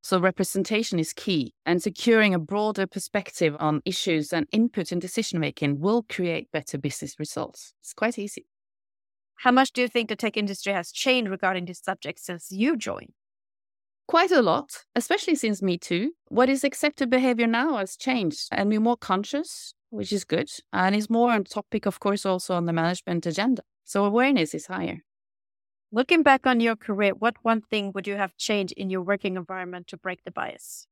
So, 0.00 0.20
representation 0.20 0.98
is 0.98 1.12
key, 1.12 1.54
and 1.66 1.82
securing 1.82 2.32
a 2.32 2.38
broader 2.38 2.86
perspective 2.86 3.56
on 3.58 3.82
issues 3.84 4.32
and 4.32 4.46
input 4.52 4.92
in 4.92 4.98
decision 4.98 5.40
making 5.40 5.80
will 5.80 6.04
create 6.08 6.52
better 6.52 6.78
business 6.78 7.18
results. 7.18 7.74
It's 7.80 7.92
quite 7.92 8.18
easy. 8.18 8.46
How 9.38 9.52
much 9.52 9.72
do 9.72 9.82
you 9.82 9.88
think 9.88 10.08
the 10.08 10.16
tech 10.16 10.36
industry 10.36 10.72
has 10.72 10.90
changed 10.90 11.30
regarding 11.30 11.66
this 11.66 11.80
subject 11.80 12.20
since 12.20 12.50
you 12.50 12.76
joined? 12.76 13.12
Quite 14.08 14.30
a 14.30 14.40
lot, 14.40 14.84
especially 14.94 15.34
since 15.34 15.60
Me 15.60 15.76
Too. 15.76 16.12
What 16.28 16.48
is 16.48 16.64
accepted 16.64 17.10
behavior 17.10 17.46
now 17.46 17.76
has 17.76 17.96
changed, 17.96 18.48
and 18.50 18.70
we're 18.70 18.80
more 18.80 18.96
conscious, 18.96 19.74
which 19.90 20.12
is 20.12 20.24
good, 20.24 20.50
and 20.72 20.96
is 20.96 21.10
more 21.10 21.32
on 21.32 21.44
topic, 21.44 21.86
of 21.86 22.00
course, 22.00 22.24
also 22.24 22.54
on 22.54 22.64
the 22.64 22.72
management 22.72 23.26
agenda. 23.26 23.62
So, 23.84 24.04
awareness 24.04 24.54
is 24.54 24.66
higher. 24.66 25.02
Looking 25.90 26.22
back 26.22 26.46
on 26.46 26.60
your 26.60 26.76
career, 26.76 27.12
what 27.14 27.36
one 27.42 27.62
thing 27.62 27.92
would 27.94 28.06
you 28.06 28.16
have 28.16 28.36
changed 28.36 28.74
in 28.76 28.90
your 28.90 29.00
working 29.00 29.36
environment 29.36 29.86
to 29.86 29.96
break 29.96 30.22
the 30.24 30.30
bias? 30.30 30.86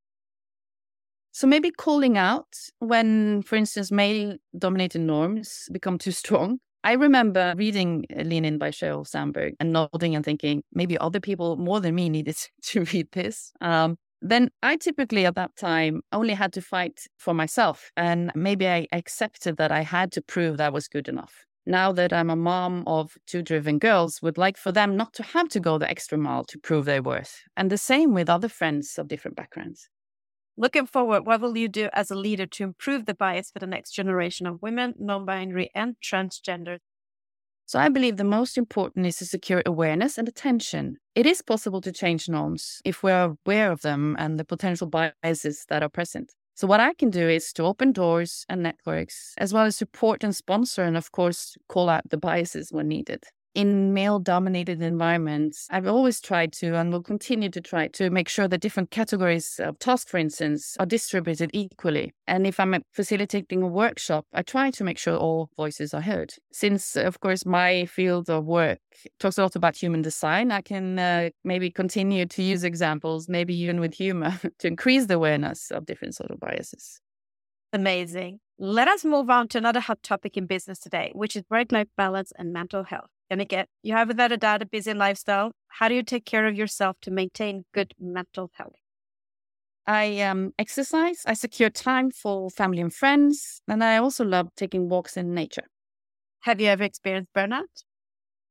So 1.32 1.46
maybe 1.46 1.70
calling 1.70 2.16
out 2.16 2.46
when, 2.78 3.42
for 3.42 3.56
instance, 3.56 3.92
male 3.92 4.38
dominated 4.58 5.00
norms 5.00 5.68
become 5.70 5.98
too 5.98 6.12
strong. 6.12 6.60
I 6.82 6.92
remember 6.92 7.52
reading 7.58 8.06
Lean 8.16 8.46
In 8.46 8.56
by 8.56 8.70
Sheryl 8.70 9.06
Sandberg 9.06 9.52
and 9.60 9.70
nodding 9.70 10.16
and 10.16 10.24
thinking 10.24 10.62
maybe 10.72 10.96
other 10.96 11.20
people 11.20 11.56
more 11.56 11.80
than 11.80 11.94
me 11.94 12.08
needed 12.08 12.38
to 12.62 12.84
read 12.84 13.08
this. 13.12 13.52
Um, 13.60 13.98
then 14.22 14.48
I 14.62 14.78
typically 14.78 15.26
at 15.26 15.34
that 15.34 15.56
time 15.56 16.00
only 16.10 16.32
had 16.32 16.54
to 16.54 16.62
fight 16.62 17.02
for 17.18 17.34
myself. 17.34 17.90
And 17.98 18.32
maybe 18.34 18.66
I 18.66 18.86
accepted 18.92 19.58
that 19.58 19.70
I 19.70 19.82
had 19.82 20.10
to 20.12 20.22
prove 20.22 20.56
that 20.56 20.72
was 20.72 20.88
good 20.88 21.06
enough 21.06 21.44
now 21.66 21.92
that 21.92 22.12
I'm 22.12 22.30
a 22.30 22.36
mom 22.36 22.84
of 22.86 23.18
two 23.26 23.42
driven 23.42 23.78
girls, 23.78 24.22
would 24.22 24.38
like 24.38 24.56
for 24.56 24.72
them 24.72 24.96
not 24.96 25.12
to 25.14 25.22
have 25.22 25.48
to 25.50 25.60
go 25.60 25.78
the 25.78 25.90
extra 25.90 26.16
mile 26.16 26.44
to 26.44 26.58
prove 26.58 26.84
their 26.84 27.02
worth. 27.02 27.42
And 27.56 27.70
the 27.70 27.78
same 27.78 28.14
with 28.14 28.30
other 28.30 28.48
friends 28.48 28.98
of 28.98 29.08
different 29.08 29.36
backgrounds. 29.36 29.88
Looking 30.56 30.86
forward, 30.86 31.26
what 31.26 31.40
will 31.40 31.56
you 31.56 31.68
do 31.68 31.90
as 31.92 32.10
a 32.10 32.14
leader 32.14 32.46
to 32.46 32.62
improve 32.62 33.04
the 33.04 33.14
bias 33.14 33.50
for 33.50 33.58
the 33.58 33.66
next 33.66 33.90
generation 33.90 34.46
of 34.46 34.62
women, 34.62 34.94
non 34.98 35.26
binary, 35.26 35.70
and 35.74 35.96
transgender? 36.02 36.78
So, 37.66 37.80
I 37.80 37.88
believe 37.88 38.16
the 38.16 38.24
most 38.24 38.56
important 38.56 39.06
is 39.06 39.16
to 39.16 39.26
secure 39.26 39.62
awareness 39.66 40.16
and 40.16 40.28
attention. 40.28 40.98
It 41.14 41.26
is 41.26 41.42
possible 41.42 41.80
to 41.80 41.92
change 41.92 42.28
norms 42.28 42.80
if 42.84 43.02
we're 43.02 43.34
aware 43.44 43.72
of 43.72 43.82
them 43.82 44.16
and 44.18 44.38
the 44.38 44.44
potential 44.44 44.86
biases 44.86 45.66
that 45.68 45.82
are 45.82 45.88
present. 45.88 46.32
So, 46.56 46.66
what 46.66 46.80
I 46.80 46.94
can 46.94 47.10
do 47.10 47.28
is 47.28 47.52
to 47.54 47.62
open 47.64 47.92
doors 47.92 48.44
and 48.48 48.62
networks, 48.62 49.34
as 49.38 49.52
well 49.52 49.66
as 49.66 49.76
support 49.76 50.24
and 50.24 50.34
sponsor, 50.34 50.82
and 50.82 50.96
of 50.96 51.12
course, 51.12 51.56
call 51.68 51.88
out 51.88 52.10
the 52.10 52.16
biases 52.18 52.72
when 52.72 52.88
needed 52.88 53.24
in 53.56 53.94
male 53.94 54.18
dominated 54.18 54.82
environments, 54.82 55.66
I've 55.70 55.86
always 55.86 56.20
tried 56.20 56.52
to 56.60 56.76
and 56.76 56.92
will 56.92 57.02
continue 57.02 57.48
to 57.48 57.60
try 57.62 57.88
to 57.88 58.10
make 58.10 58.28
sure 58.28 58.46
that 58.48 58.60
different 58.60 58.90
categories 58.90 59.58
of 59.58 59.78
tasks, 59.78 60.10
for 60.10 60.18
instance, 60.18 60.76
are 60.78 60.84
distributed 60.84 61.50
equally. 61.54 62.12
And 62.26 62.46
if 62.46 62.60
I'm 62.60 62.82
facilitating 62.92 63.62
a 63.62 63.66
workshop, 63.66 64.26
I 64.34 64.42
try 64.42 64.70
to 64.72 64.84
make 64.84 64.98
sure 64.98 65.16
all 65.16 65.48
voices 65.56 65.94
are 65.94 66.02
heard. 66.02 66.34
Since, 66.52 66.96
of 66.96 67.20
course, 67.20 67.46
my 67.46 67.86
field 67.86 68.28
of 68.28 68.44
work 68.44 68.78
talks 69.18 69.38
a 69.38 69.42
lot 69.42 69.56
about 69.56 69.74
human 69.74 70.02
design, 70.02 70.52
I 70.52 70.60
can 70.60 70.98
uh, 70.98 71.30
maybe 71.42 71.70
continue 71.70 72.26
to 72.26 72.42
use 72.42 72.62
examples, 72.62 73.26
maybe 73.26 73.54
even 73.54 73.80
with 73.80 73.94
humor, 73.94 74.38
to 74.58 74.68
increase 74.68 75.06
the 75.06 75.14
awareness 75.14 75.70
of 75.70 75.86
different 75.86 76.14
sort 76.14 76.30
of 76.30 76.38
biases. 76.40 77.00
Amazing. 77.72 78.40
Let 78.58 78.88
us 78.88 79.02
move 79.02 79.30
on 79.30 79.48
to 79.48 79.58
another 79.58 79.80
hot 79.80 80.02
topic 80.02 80.36
in 80.36 80.44
business 80.44 80.78
today, 80.78 81.10
which 81.14 81.36
is 81.36 81.44
work 81.48 81.72
life 81.72 81.88
balance 81.96 82.32
and 82.38 82.52
mental 82.52 82.84
health. 82.84 83.08
Jannecke, 83.30 83.66
you 83.82 83.92
have 83.92 84.08
without 84.08 84.32
a 84.32 84.36
doubt 84.36 84.62
a 84.62 84.66
busy 84.66 84.94
lifestyle. 84.94 85.52
How 85.68 85.88
do 85.88 85.94
you 85.94 86.02
take 86.02 86.24
care 86.24 86.46
of 86.46 86.54
yourself 86.54 86.96
to 87.02 87.10
maintain 87.10 87.64
good 87.72 87.94
mental 87.98 88.50
health? 88.54 88.76
I 89.86 90.20
um, 90.20 90.52
exercise, 90.58 91.22
I 91.26 91.34
secure 91.34 91.70
time 91.70 92.10
for 92.10 92.50
family 92.50 92.80
and 92.80 92.92
friends, 92.92 93.60
and 93.68 93.84
I 93.84 93.98
also 93.98 94.24
love 94.24 94.48
taking 94.56 94.88
walks 94.88 95.16
in 95.16 95.32
nature. 95.32 95.68
Have 96.40 96.60
you 96.60 96.68
ever 96.68 96.82
experienced 96.82 97.32
burnout? 97.34 97.84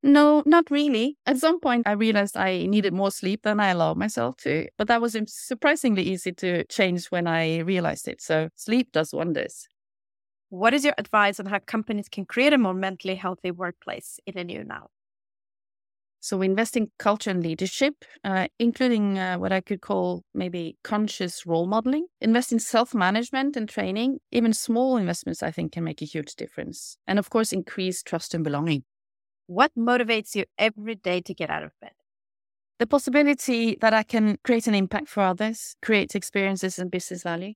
No, 0.02 0.44
not 0.46 0.70
really. 0.70 1.18
At 1.26 1.38
some 1.38 1.60
point, 1.60 1.88
I 1.88 1.94
realized 1.94 2.38
I 2.38 2.68
needed 2.68 2.94
more 2.94 3.12
sleep 3.12 3.42
than 3.44 3.60
I 3.60 3.70
allowed 3.70 3.98
myself 3.98 4.38
to, 4.38 4.68
but 4.78 4.88
that 4.88 5.02
was 5.02 5.18
surprisingly 5.28 6.04
easy 6.04 6.32
to 6.34 6.64
change 6.66 7.08
when 7.08 7.28
I 7.28 7.60
realized 7.60 8.08
it. 8.08 8.22
So, 8.22 8.50
sleep 8.56 8.92
does 8.92 9.14
wonders. 9.14 9.68
What 10.50 10.74
is 10.74 10.86
your 10.86 10.94
advice 10.98 11.40
on 11.40 11.48
how 11.48 11.60
companies 11.60 12.08
can 12.10 12.26
create 12.26 12.54
a 12.54 12.58
more 12.58 12.74
mentally 12.74 13.16
healthy 13.16 13.52
workplace 13.52 14.20
in 14.26 14.36
the 14.36 14.44
new 14.44 14.64
now? 14.64 14.90
So 16.20 16.38
we 16.38 16.48
invest 16.48 16.76
in 16.76 16.90
culture 16.98 17.30
and 17.30 17.44
leadership, 17.44 18.04
uh, 18.24 18.48
including 18.58 19.20
uh, 19.20 19.38
what 19.38 19.52
I 19.52 19.62
could 19.62 19.82
call 19.82 20.24
maybe 20.34 20.76
conscious 20.84 21.46
role 21.46 21.68
modeling. 21.68 22.08
Invest 22.20 22.52
in 22.52 22.58
self-management 22.58 23.56
and 23.56 23.70
training. 23.70 24.20
Even 24.32 24.52
small 24.52 24.98
investments, 24.98 25.44
I 25.44 25.52
think, 25.52 25.74
can 25.74 25.84
make 25.84 26.02
a 26.02 26.06
huge 26.06 26.34
difference. 26.36 26.98
And 27.06 27.20
of 27.20 27.30
course, 27.30 27.54
increase 27.54 28.02
trust 28.02 28.34
and 28.34 28.44
belonging. 28.44 28.86
What 29.46 29.72
motivates 29.78 30.34
you 30.34 30.46
every 30.58 30.96
day 30.96 31.22
to 31.22 31.34
get 31.36 31.52
out 31.52 31.62
of 31.62 31.74
bed? 31.80 31.92
The 32.80 32.88
possibility 32.88 33.78
that 33.82 33.94
I 33.94 34.02
can 34.02 34.38
create 34.44 34.66
an 34.66 34.74
impact 34.74 35.10
for 35.10 35.22
others, 35.22 35.76
create 35.84 36.16
experiences 36.16 36.80
and 36.80 36.90
business 36.90 37.22
value. 37.22 37.54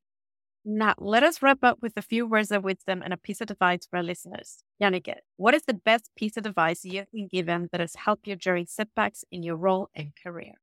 Now, 0.72 0.94
let 1.00 1.24
us 1.24 1.42
wrap 1.42 1.64
up 1.64 1.80
with 1.82 1.94
a 1.98 2.02
few 2.04 2.28
words 2.28 2.52
of 2.52 2.64
wisdom 2.64 3.02
and 3.04 3.12
a 3.12 3.18
piece 3.18 3.42
of 3.42 3.50
advice 3.50 3.88
for 3.90 3.98
our 3.98 4.04
listeners. 4.04 4.60
Jannecke, 4.80 5.16
what 5.36 5.56
is 5.56 5.64
the 5.64 5.74
best 5.74 6.12
piece 6.16 6.38
of 6.38 6.46
advice 6.46 6.86
you've 6.86 7.12
been 7.12 7.28
given 7.28 7.70
that 7.72 7.82
has 7.82 7.96
helped 7.96 8.28
you 8.28 8.36
during 8.36 8.68
setbacks 8.68 9.24
in 9.32 9.42
your 9.42 9.56
role 9.56 9.90
and 9.96 10.12
career? 10.24 10.54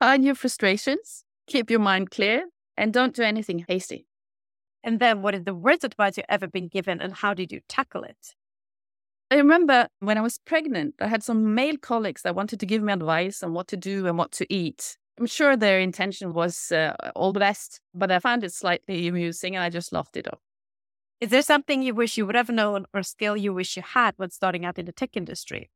Find 0.00 0.24
your 0.24 0.34
frustrations, 0.34 1.22
keep 1.46 1.70
your 1.70 1.78
mind 1.78 2.10
clear, 2.10 2.46
and 2.76 2.92
don't 2.92 3.14
do 3.14 3.22
anything 3.22 3.64
hasty. 3.68 4.08
And 4.82 4.98
then, 4.98 5.22
what 5.22 5.36
is 5.36 5.44
the 5.44 5.54
worst 5.54 5.84
advice 5.84 6.16
you've 6.16 6.26
ever 6.28 6.48
been 6.48 6.66
given, 6.66 7.00
and 7.00 7.14
how 7.14 7.32
did 7.32 7.52
you 7.52 7.60
tackle 7.68 8.02
it? 8.02 8.34
I 9.30 9.36
remember 9.36 9.86
when 10.00 10.18
I 10.18 10.20
was 10.20 10.38
pregnant, 10.38 10.96
I 11.00 11.06
had 11.06 11.22
some 11.22 11.54
male 11.54 11.76
colleagues 11.76 12.22
that 12.22 12.34
wanted 12.34 12.58
to 12.58 12.66
give 12.66 12.82
me 12.82 12.92
advice 12.92 13.44
on 13.44 13.54
what 13.54 13.68
to 13.68 13.76
do 13.76 14.08
and 14.08 14.18
what 14.18 14.32
to 14.32 14.52
eat. 14.52 14.96
I'm 15.20 15.26
sure 15.26 15.54
their 15.54 15.78
intention 15.78 16.32
was 16.32 16.72
uh, 16.72 16.96
all 17.14 17.34
the 17.34 17.40
best, 17.40 17.82
but 17.94 18.10
I 18.10 18.20
found 18.20 18.42
it 18.42 18.54
slightly 18.54 19.06
amusing 19.06 19.54
and 19.54 19.62
I 19.62 19.68
just 19.68 19.92
laughed 19.92 20.16
it 20.16 20.26
off. 20.26 20.40
Is 21.20 21.28
there 21.28 21.42
something 21.42 21.82
you 21.82 21.94
wish 21.94 22.16
you 22.16 22.24
would 22.24 22.34
have 22.34 22.48
known 22.48 22.86
or 22.94 23.02
skill 23.02 23.36
you 23.36 23.52
wish 23.52 23.76
you 23.76 23.82
had 23.82 24.14
when 24.16 24.30
starting 24.30 24.64
out 24.64 24.78
in 24.78 24.86
the 24.86 24.92
tech 24.92 25.18
industry? 25.18 25.70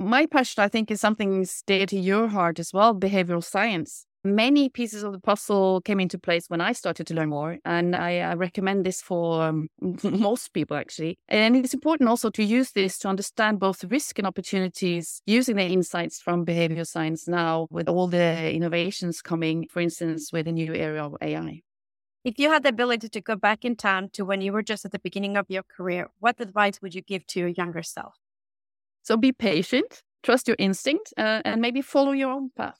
My 0.00 0.26
passion, 0.26 0.64
I 0.64 0.68
think, 0.68 0.90
is 0.90 1.00
something 1.00 1.46
dear 1.68 1.86
to 1.86 1.96
your 1.96 2.26
heart 2.26 2.58
as 2.58 2.72
well 2.72 2.96
behavioral 2.96 3.44
science 3.44 4.06
many 4.24 4.68
pieces 4.68 5.02
of 5.02 5.12
the 5.12 5.20
puzzle 5.20 5.80
came 5.82 6.00
into 6.00 6.18
place 6.18 6.48
when 6.48 6.60
I 6.60 6.72
started 6.72 7.06
to 7.08 7.14
learn 7.14 7.28
more. 7.28 7.58
And 7.64 7.94
I, 7.94 8.18
I 8.18 8.34
recommend 8.34 8.84
this 8.84 9.02
for 9.02 9.42
um, 9.42 9.68
most 10.02 10.52
people, 10.52 10.76
actually. 10.76 11.18
And 11.28 11.56
it's 11.56 11.74
important 11.74 12.08
also 12.08 12.30
to 12.30 12.42
use 12.42 12.72
this 12.72 12.98
to 13.00 13.08
understand 13.08 13.60
both 13.60 13.84
risk 13.84 14.18
and 14.18 14.26
opportunities 14.26 15.20
using 15.26 15.56
the 15.56 15.64
insights 15.64 16.20
from 16.20 16.44
behavioral 16.46 16.86
science 16.86 17.28
now 17.28 17.68
with 17.70 17.88
all 17.88 18.08
the 18.08 18.52
innovations 18.52 19.20
coming, 19.20 19.68
for 19.68 19.80
instance, 19.80 20.32
with 20.32 20.46
the 20.46 20.52
new 20.52 20.74
area 20.74 21.04
of 21.04 21.14
AI. 21.20 21.60
If 22.24 22.38
you 22.38 22.50
had 22.50 22.62
the 22.62 22.70
ability 22.70 23.10
to 23.10 23.20
go 23.20 23.36
back 23.36 23.66
in 23.66 23.76
time 23.76 24.08
to 24.14 24.24
when 24.24 24.40
you 24.40 24.52
were 24.52 24.62
just 24.62 24.86
at 24.86 24.92
the 24.92 24.98
beginning 24.98 25.36
of 25.36 25.44
your 25.50 25.62
career, 25.62 26.08
what 26.20 26.40
advice 26.40 26.80
would 26.80 26.94
you 26.94 27.02
give 27.02 27.26
to 27.28 27.40
your 27.40 27.48
younger 27.48 27.82
self? 27.82 28.14
So 29.02 29.18
be 29.18 29.32
patient, 29.32 30.02
trust 30.22 30.48
your 30.48 30.56
instinct, 30.58 31.12
uh, 31.18 31.42
and 31.44 31.60
maybe 31.60 31.82
follow 31.82 32.12
your 32.12 32.30
own 32.30 32.50
path. 32.56 32.78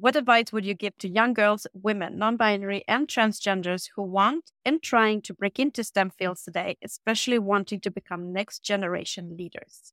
What 0.00 0.14
advice 0.14 0.52
would 0.52 0.64
you 0.64 0.74
give 0.74 0.96
to 0.98 1.08
young 1.08 1.32
girls, 1.32 1.66
women, 1.74 2.18
non 2.18 2.36
binary, 2.36 2.84
and 2.86 3.08
transgenders 3.08 3.90
who 3.96 4.02
want 4.04 4.52
and 4.64 4.80
trying 4.80 5.22
to 5.22 5.34
break 5.34 5.58
into 5.58 5.82
STEM 5.82 6.10
fields 6.10 6.44
today, 6.44 6.76
especially 6.84 7.40
wanting 7.40 7.80
to 7.80 7.90
become 7.90 8.32
next 8.32 8.62
generation 8.62 9.36
leaders? 9.36 9.92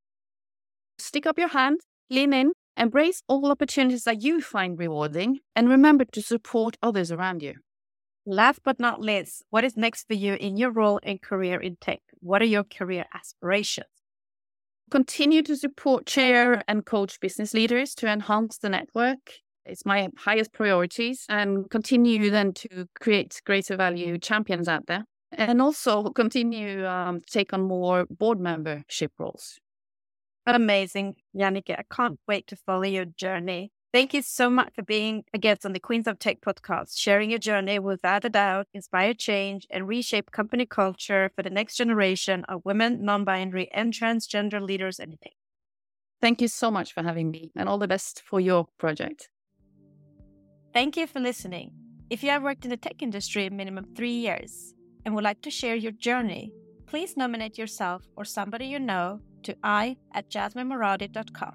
Stick 1.00 1.26
up 1.26 1.40
your 1.40 1.48
hand, 1.48 1.80
lean 2.12 2.34
in, 2.34 2.52
embrace 2.78 3.24
all 3.28 3.50
opportunities 3.50 4.04
that 4.04 4.22
you 4.22 4.42
find 4.42 4.78
rewarding, 4.78 5.40
and 5.56 5.70
remember 5.70 6.06
to 6.06 6.22
support 6.22 6.78
others 6.84 7.12
around 7.12 7.42
you. 7.42 7.56
Last 8.28 8.62
but 8.64 8.80
not 8.80 9.02
least, 9.02 9.44
what 9.50 9.64
is 9.64 9.76
next 9.76 10.08
for 10.08 10.14
you 10.14 10.36
in 10.36 10.56
your 10.56 10.70
role 10.70 11.00
and 11.02 11.20
career 11.20 11.60
in 11.60 11.78
tech? 11.82 12.02
What 12.20 12.44
are 12.44 12.46
your 12.46 12.64
career 12.64 13.06
aspirations? 13.12 13.88
Continue 14.92 15.42
to 15.42 15.56
support, 15.56 16.06
chair, 16.06 16.64
and 16.68 16.86
coach 16.86 17.20
business 17.20 17.56
leaders 17.56 17.96
to 17.96 18.08
enhance 18.08 18.60
the 18.60 18.70
network 18.70 19.40
it's 19.66 19.86
my 19.86 20.10
highest 20.18 20.54
priorities 20.54 21.26
and 21.30 21.70
continue 21.70 22.30
then 22.30 22.54
to 22.54 22.88
create 23.00 23.42
greater 23.46 23.76
value 23.76 24.18
champions 24.18 24.68
out 24.68 24.88
there 24.88 25.06
and 25.32 25.62
also 25.62 26.10
continue 26.12 26.86
um, 26.86 27.22
to 27.22 27.26
take 27.32 27.54
on 27.54 27.62
more 27.62 28.06
board 28.10 28.40
membership 28.40 29.12
roles. 29.18 29.60
Amazing, 30.46 31.16
Jannecke. 31.36 31.72
I 31.78 31.84
can't 31.92 32.20
wait 32.28 32.48
to 32.48 32.56
follow 32.56 32.84
your 32.84 33.06
journey. 33.06 33.72
Thank 33.92 34.14
you 34.14 34.22
so 34.22 34.50
much 34.50 34.74
for 34.76 34.84
being 34.84 35.24
a 35.34 35.38
guest 35.38 35.66
on 35.66 35.74
the 35.74 35.80
Queens 35.80 36.06
of 36.06 36.20
Tech 36.20 36.42
podcast, 36.42 36.98
sharing 36.98 37.30
your 37.30 37.40
journey 37.40 37.80
without 37.80 38.26
a 38.26 38.30
doubt, 38.30 38.68
inspire 38.74 39.14
change, 39.14 39.66
and 39.72 39.88
reshape 39.88 40.32
company 40.32 40.66
culture 40.66 41.32
for 41.36 41.44
the 41.44 41.50
next 41.50 41.78
generation 41.78 42.44
of 42.50 42.62
women, 42.66 43.06
non 43.06 43.24
binary, 43.24 43.72
and 43.72 43.94
transgender 43.94 44.62
leaders 44.62 45.00
in 45.00 45.12
tech. 45.12 45.34
Thank 46.22 46.42
you 46.42 46.48
so 46.48 46.70
much 46.70 46.94
for 46.94 47.04
having 47.04 47.32
me, 47.32 47.52
and 47.56 47.70
all 47.70 47.78
the 47.78 47.88
best 47.88 48.22
for 48.22 48.40
your 48.40 48.68
project. 48.78 49.30
Thank 50.76 50.98
you 50.98 51.08
for 51.08 51.22
listening. 51.22 51.72
If 52.10 52.22
you 52.22 52.32
have 52.32 52.44
worked 52.44 52.66
in 52.66 52.70
the 52.70 52.76
tech 52.76 53.02
industry 53.02 53.46
a 53.46 53.50
minimum 53.50 53.86
three 53.96 54.12
years 54.12 54.74
and 55.06 55.16
would 55.16 55.24
like 55.24 55.42
to 55.44 55.50
share 55.50 55.78
your 55.78 55.94
journey, 55.94 56.52
please 56.86 57.16
nominate 57.16 57.58
yourself 57.58 58.04
or 58.18 58.26
somebody 58.26 58.66
you 58.66 58.78
know 58.78 59.22
to 59.44 59.56
i 59.64 59.96
at 60.14 60.30
jasminemoradi.com. 60.30 61.54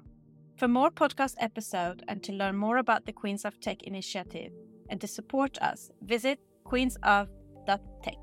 For 0.57 0.67
more 0.67 0.89
podcast 0.89 1.35
episodes 1.37 2.03
and 2.07 2.23
to 2.23 2.31
learn 2.31 2.55
more 2.55 2.77
about 2.77 3.05
the 3.05 3.13
Queens 3.13 3.45
of 3.45 3.59
Tech 3.59 3.83
initiative 3.83 4.53
and 4.89 4.99
to 4.99 5.07
support 5.07 5.55
us, 5.61 5.91
visit 6.01 6.39
queensof.tech. 6.65 8.17